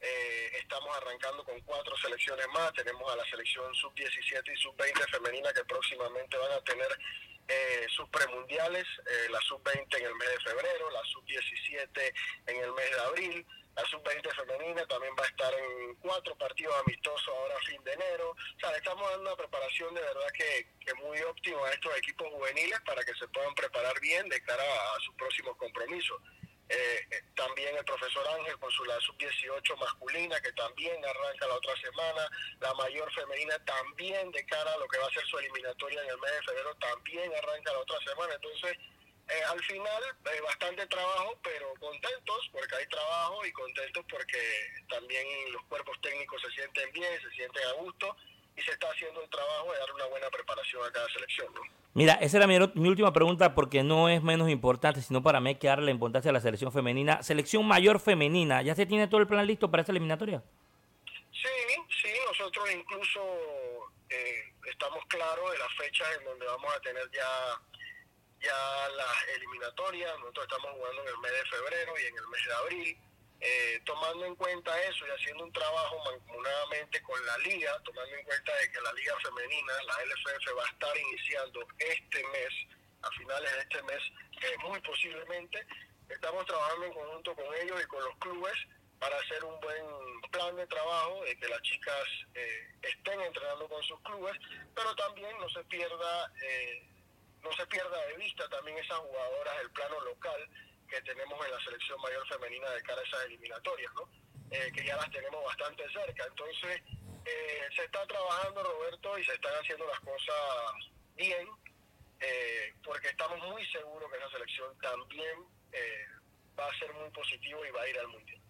[0.00, 2.72] eh, estamos arrancando con cuatro selecciones más.
[2.74, 6.88] Tenemos a la selección sub-17 y sub-20 femenina que próximamente van a tener
[7.48, 8.86] eh, sus premundiales.
[9.06, 12.14] Eh, la sub-20 en el mes de febrero, la sub-17
[12.46, 13.46] en el mes de abril.
[13.76, 17.92] La sub-20 femenina también va a estar en cuatro partidos amistosos ahora a fin de
[17.92, 18.30] enero.
[18.30, 22.26] O sea, estamos dando una preparación de verdad que, que muy óptima a estos equipos
[22.32, 26.18] juveniles para que se puedan preparar bien de cara a, sus próximos compromisos.
[26.68, 31.54] Eh, eh también el profesor Ángel con su la sub-18 masculina, que también arranca la
[31.54, 32.28] otra semana,
[32.60, 36.10] la mayor femenina también de cara a lo que va a ser su eliminatoria en
[36.10, 38.34] el mes de febrero, también arranca la otra semana.
[38.34, 38.76] Entonces,
[39.28, 40.02] eh, al final,
[40.32, 44.38] eh, bastante trabajo, pero contentos porque hay trabajo y contentos porque
[44.88, 48.16] también los cuerpos técnicos se sienten bien, se sienten a gusto
[48.56, 51.52] y se está haciendo un trabajo de dar una buena preparación a cada selección.
[51.54, 51.85] ¿no?
[51.96, 55.68] Mira, esa era mi, última pregunta porque no es menos importante, sino para mí que
[55.68, 57.22] darle la importancia a la selección femenina.
[57.22, 60.42] Selección mayor femenina, ¿ya se tiene todo el plan listo para esta eliminatoria?
[61.32, 61.48] Sí,
[61.88, 63.20] sí, nosotros incluso
[64.10, 67.62] eh, estamos claros de las fechas en donde vamos a tener ya
[68.42, 72.44] ya las eliminatorias, nosotros estamos jugando en el mes de febrero y en el mes
[72.44, 72.98] de abril,
[73.40, 78.24] eh, tomando en cuenta eso y haciendo un trabajo mancomunadamente con la liga, tomando en
[78.24, 82.48] cuenta de que la liga femenina, la LFF, va a estar iniciando este mes,
[83.02, 84.02] a finales de este mes,
[84.42, 85.66] eh, muy posiblemente,
[86.08, 88.54] estamos trabajando en conjunto con ellos y con los clubes
[88.98, 93.82] para hacer un buen plan de trabajo, de que las chicas eh, estén entrenando con
[93.82, 94.34] sus clubes,
[94.74, 96.32] pero también no se pierda
[97.42, 100.48] no se pierda de vista también esas jugadoras del plano local
[100.86, 104.08] que tenemos en la selección mayor femenina de cara a esas eliminatorias, ¿no?
[104.50, 106.24] Eh, que ya las tenemos bastante cerca.
[106.24, 106.82] Entonces,
[107.24, 110.36] eh, se está trabajando, Roberto, y se están haciendo las cosas
[111.16, 111.48] bien,
[112.20, 115.44] eh, porque estamos muy seguros que esa selección también
[116.58, 118.40] va a ser muy positivo y va a ir al Mundial.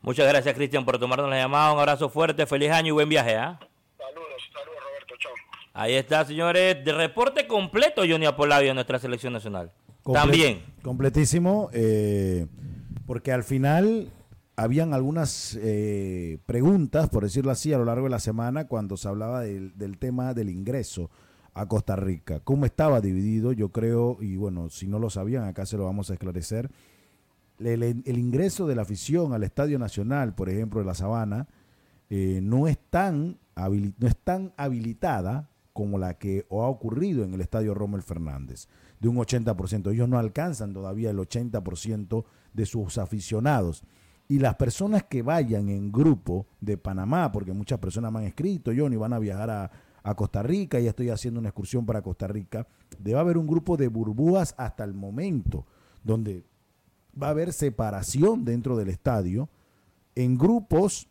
[0.00, 1.72] Muchas gracias, Cristian, por tomarnos la llamada.
[1.72, 3.34] Un abrazo fuerte, feliz año y buen viaje.
[3.34, 3.58] ¿ah?
[3.96, 5.16] Saludos, saludos, Roberto.
[5.18, 5.32] Chao.
[5.74, 6.84] Ahí está, señores.
[6.84, 9.72] De reporte completo, Johnny Apoladio, en nuestra selección nacional.
[10.12, 10.62] También.
[10.82, 12.46] Completísimo, eh,
[13.06, 14.10] porque al final
[14.56, 19.08] habían algunas eh, preguntas, por decirlo así, a lo largo de la semana cuando se
[19.08, 21.10] hablaba del, tema del ingreso
[21.54, 22.40] a Costa Rica.
[22.40, 23.52] ¿Cómo estaba dividido?
[23.52, 26.70] Yo creo, y bueno, si no lo sabían, acá se lo vamos a esclarecer.
[27.58, 31.48] El, el ingreso de la afición al Estadio Nacional, por ejemplo, de La Sabana,
[32.10, 37.40] eh, no, es tan no es tan habilitada como la que ha ocurrido en el
[37.40, 38.68] estadio Rommel Fernández,
[39.00, 39.92] de un 80%.
[39.92, 43.82] Ellos no alcanzan todavía el 80% de sus aficionados.
[44.28, 48.72] Y las personas que vayan en grupo de Panamá, porque muchas personas me han escrito,
[48.76, 49.70] Johnny, van a viajar a,
[50.02, 52.66] a Costa Rica, ya estoy haciendo una excursión para Costa Rica,
[52.98, 55.64] debe haber un grupo de burbujas hasta el momento,
[56.04, 56.44] donde
[57.20, 59.48] va a haber separación dentro del estadio
[60.14, 61.08] en grupos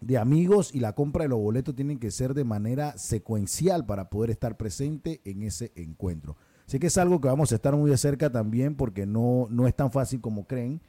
[0.00, 4.10] de amigos y la compra de los boletos tienen que ser de manera secuencial para
[4.10, 6.36] poder estar presente en ese encuentro.
[6.72, 9.68] Así que es algo que vamos a estar muy de cerca también porque no, no
[9.68, 10.80] es tan fácil como creen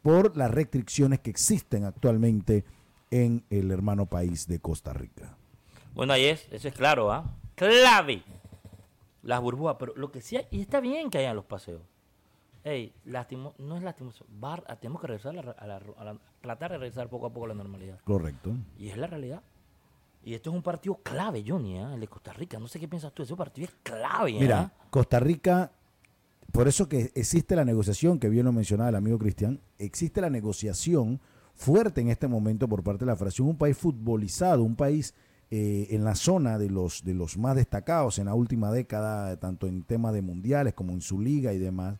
[0.00, 2.64] por las restricciones que existen actualmente
[3.10, 5.36] en el hermano país de Costa Rica.
[5.92, 7.34] Bueno, ahí es, eso es claro, ¿ah?
[7.56, 8.22] Clave.
[9.24, 11.82] Las burbujas, pero lo que sí, y está bien que hayan los paseos
[12.62, 14.24] hey, lastimo, no es lastimoso,
[14.80, 17.98] tenemos que regresar a la, tratar de regresar poco a poco a la normalidad.
[18.04, 18.54] Correcto.
[18.78, 19.42] Y es la realidad.
[20.24, 21.86] Y esto es un partido clave, Johnny, ¿eh?
[21.94, 22.58] el de Costa Rica.
[22.58, 24.32] No sé qué piensas tú, ese partido es clave.
[24.32, 24.86] Mira, ¿eh?
[24.88, 25.70] Costa Rica,
[26.50, 30.30] por eso que existe la negociación, que bien lo mencionaba el amigo Cristian, existe la
[30.30, 31.20] negociación
[31.54, 35.14] fuerte en este momento por parte de la Federación, un país futbolizado, un país
[35.50, 39.66] eh, en la zona de los, de los más destacados en la última década, tanto
[39.66, 41.98] en temas de mundiales como en su liga y demás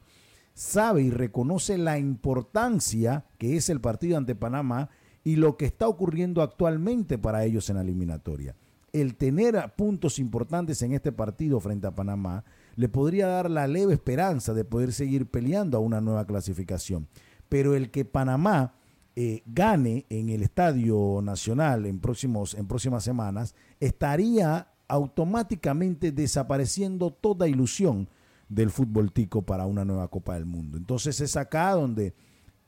[0.54, 4.88] sabe y reconoce la importancia que es el partido ante Panamá
[5.24, 8.54] y lo que está ocurriendo actualmente para ellos en la eliminatoria.
[8.92, 12.44] El tener puntos importantes en este partido frente a Panamá
[12.76, 17.08] le podría dar la leve esperanza de poder seguir peleando a una nueva clasificación.
[17.48, 18.74] Pero el que Panamá
[19.16, 27.48] eh, gane en el Estadio Nacional en, próximos, en próximas semanas estaría automáticamente desapareciendo toda
[27.48, 28.08] ilusión
[28.48, 30.76] del fútbol tico para una nueva Copa del Mundo.
[30.76, 32.14] Entonces es acá donde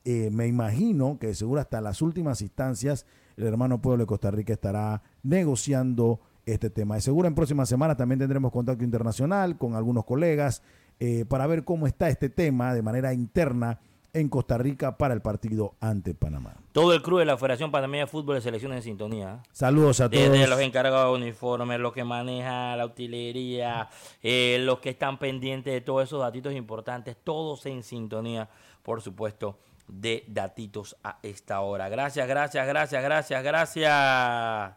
[0.08, 4.52] eh, me imagino que seguro hasta las últimas instancias el hermano pueblo de Costa Rica
[4.52, 6.94] estará negociando este tema.
[6.94, 10.62] De seguro en próximas semanas también tendremos contacto internacional con algunos colegas
[11.00, 13.80] eh, para ver cómo está este tema de manera interna
[14.12, 16.54] en Costa Rica para el partido ante Panamá.
[16.70, 19.42] Todo el club de la Federación Panameña de Fútbol de Selección en sintonía.
[19.50, 20.30] Saludos a todos.
[20.30, 23.88] Desde los encargados de uniformes, los que manejan la utilería,
[24.22, 28.48] eh, los que están pendientes de todos esos datitos importantes, todos en sintonía,
[28.84, 29.58] por supuesto,
[29.88, 31.88] de datitos a esta hora.
[31.88, 34.74] Gracias, gracias, gracias, gracias, gracias.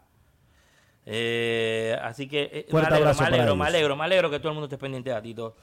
[1.06, 4.54] Eh, así que eh, me alegro, me alegro, me alegro, me alegro que todo el
[4.54, 5.54] mundo esté pendiente de datitos.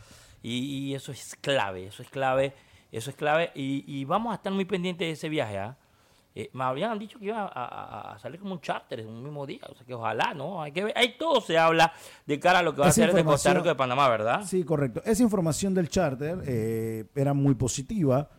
[0.41, 2.54] y eso es clave, eso es clave
[2.91, 5.58] eso es clave y, vamos a estar muy pendientes de ese viaje.
[5.58, 5.78] ¿ah?
[6.34, 9.62] Eh, me habían dicho que iba a, salir como un charter en un mismo día.
[9.70, 10.62] O sea que ojalá, ¿no?
[10.62, 10.93] Hay que ver.
[10.95, 11.91] Ahí todo se habla
[12.26, 14.43] de cara a lo que va a ser de Costa Rica de Panamá, ¿verdad?
[14.45, 15.02] Sí, correcto.
[15.04, 18.30] Esa información del charter eh, era muy positiva,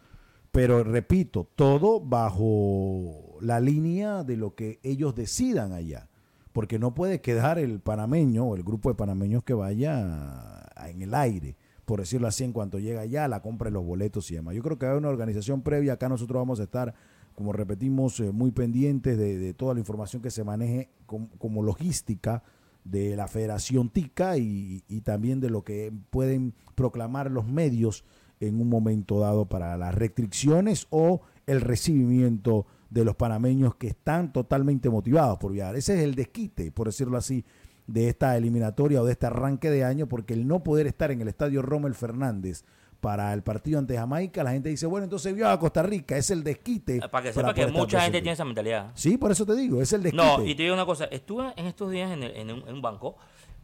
[0.52, 6.08] Pero repito, todo bajo la línea de lo que ellos decidan allá.
[6.52, 11.14] Porque no puede quedar el panameño o el grupo de panameños que vaya en el
[11.14, 14.54] aire, por decirlo así, en cuanto llega allá, la compra de los boletos y demás.
[14.54, 15.92] Yo creo que hay una organización previa.
[15.92, 16.94] Acá nosotros vamos a estar,
[17.34, 22.42] como repetimos, eh, muy pendientes de, toda la información que se maneje com- como logística
[22.84, 28.04] de la Federación TICA y también de lo que pueden proclamar los medios
[28.40, 34.32] en un momento dado para las restricciones o el recibimiento de los panameños que están
[34.32, 35.76] totalmente motivados por viajar.
[35.76, 37.44] Ese es el desquite, por decirlo así,
[37.86, 41.20] de esta eliminatoria o de este arranque de año, porque el no poder estar en
[41.20, 42.64] el estadio Rommel Fernández
[43.00, 46.30] para el partido ante Jamaica, la gente dice, bueno, entonces viaja a Costa Rica, es
[46.30, 46.98] el desquite.
[47.10, 48.90] Para que sepa que mucha gente tiene esa mentalidad.
[48.94, 50.22] Sí, por eso te digo, es el desquite.
[50.24, 52.74] No, y te digo una cosa, estuve en estos días en, el- en un, en
[52.74, 53.16] un banco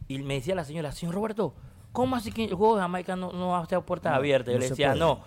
[0.07, 1.53] y me decía la señora, señor Roberto,
[1.95, 4.53] ¿cómo así que el juego de Jamaica no, no va a estar puertas No, abiertas?
[4.53, 4.99] Yo no le decía, puede.
[4.99, 5.23] no.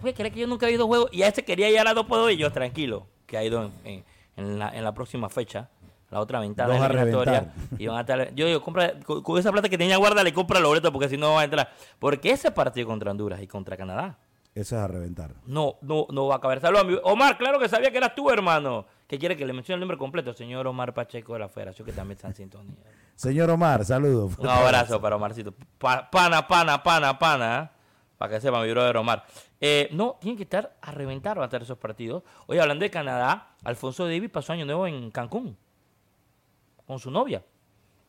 [0.00, 1.92] Puede creer que yo nunca he ido a juego y a este quería ir a
[1.94, 4.04] dos puedo y yo tranquilo, que ha ido en, en-
[4.36, 5.68] en la, en la próxima fecha,
[6.10, 7.52] la otra ventana a eliminatoria.
[7.78, 10.58] Y van a estar, yo digo, compra, con, esa plata que tenía guarda le compra
[10.58, 11.70] los boletos porque si no va a entrar.
[11.98, 14.18] Porque ese partido contra Honduras y contra Canadá
[14.54, 15.34] Eso es a reventar.
[15.46, 16.60] no, no, no va a caber.
[16.60, 17.00] Saludos.
[17.04, 18.86] Omar, claro que sabía que eras tú, hermano.
[19.06, 21.92] Que quiere que le mencione el nombre completo, señor Omar Pacheco de la Federación, que
[21.92, 22.74] también está en sintonía.
[23.20, 24.38] Señor Omar, saludos.
[24.38, 25.52] Un abrazo para Omarcito.
[25.76, 27.70] Pa- pana, pana, pana, pana.
[28.16, 29.24] Para que sepa mi brother Omar.
[29.60, 32.22] Eh, no, tienen que estar a reventar, a estar esos partidos.
[32.46, 35.54] Oye, hablando de Canadá, Alfonso Davis pasó año nuevo en Cancún.
[36.86, 37.44] Con su novia.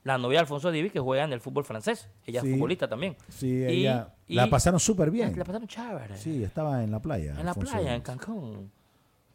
[0.05, 2.07] La novia de Alfonso Davis que juega en el fútbol francés.
[2.25, 2.47] Ella Sí.
[2.47, 3.17] es futbolista también.
[3.27, 5.37] Sí, ella, y- la pasaron súper bien.
[5.37, 6.15] La pasaron chévere.
[6.15, 7.35] Sí, estaba en la playa.
[7.37, 8.01] En la playa, en.
[8.01, 8.71] Cancún.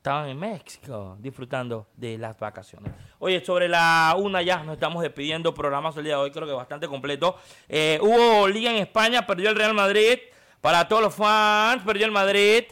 [0.06, 2.92] Estaban en México disfrutando de las vacaciones.
[3.18, 5.52] Oye, sobre la una ya nos estamos despidiendo.
[5.52, 7.34] Programazo el día de hoy, creo que bastante completo.
[7.68, 10.20] Eh, hubo Liga en España, perdió el Real Madrid.
[10.60, 12.66] Para todos los fans, perdió el Madrid.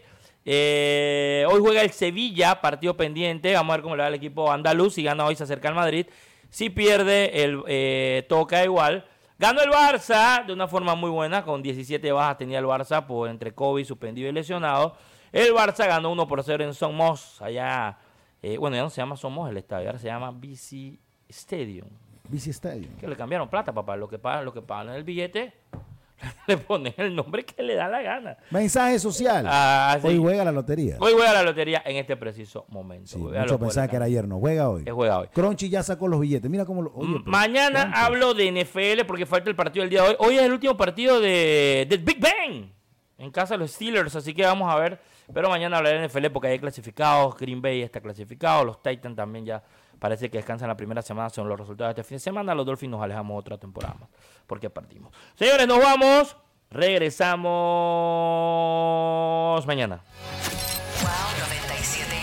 [0.44, 3.52] Eh, hoy juega el Sevilla, partido pendiente.
[3.52, 4.94] Vamos a ver cómo le va el equipo andaluz.
[4.94, 6.06] Si gana hoy, se acerca al Madrid.
[6.50, 9.06] Si pierde, el, eh, toca igual.
[9.40, 13.28] Ganó el Barça de una forma muy buena, con 17 bajas tenía el Barça por
[13.28, 14.96] entre COVID, suspendido y lesionado.
[15.34, 17.98] El Barça ganó 1 por 0 en Somos, allá,
[18.40, 20.96] eh, bueno, ya no se llama Somos el estadio, ahora se llama BC
[21.28, 21.88] Stadium.
[22.28, 22.94] BC Stadium.
[23.00, 25.52] Que le cambiaron plata, papá, lo que pagan, lo que pagan en el billete,
[26.46, 28.36] le ponen el nombre que le da la gana.
[28.52, 29.44] Mensaje social.
[29.48, 30.06] Ah, sí.
[30.06, 30.98] Hoy juega la lotería.
[31.00, 33.08] Hoy voy a la lotería en este preciso momento.
[33.08, 34.38] Sí, muchos pensaban que era ayer, no.
[34.38, 34.84] Juega hoy.
[34.84, 35.26] Que juega hoy.
[35.34, 36.48] Crunchy ya sacó los billetes.
[36.48, 36.92] Mira cómo lo.
[36.94, 38.00] oye, Mañana ¿cuántos?
[38.00, 40.16] hablo de NFL porque falta el partido del día de hoy.
[40.20, 42.66] Hoy es el último partido de, del Big Bang
[43.18, 45.00] en casa de los Steelers, así que vamos a ver.
[45.32, 47.36] Pero mañana hablaré de NFL porque hay clasificados.
[47.36, 48.64] Green Bay está clasificado.
[48.64, 49.62] Los Titans también ya
[49.98, 51.30] parece que descansan la primera semana.
[51.30, 52.54] Son los resultados de este fin de semana.
[52.54, 54.08] Los Dolphins nos alejamos otra temporada más
[54.46, 55.12] porque partimos.
[55.34, 56.36] Señores, nos vamos.
[56.70, 57.44] Regresamos
[59.66, 60.02] mañana.
[61.02, 61.10] Wow
[61.48, 62.13] 97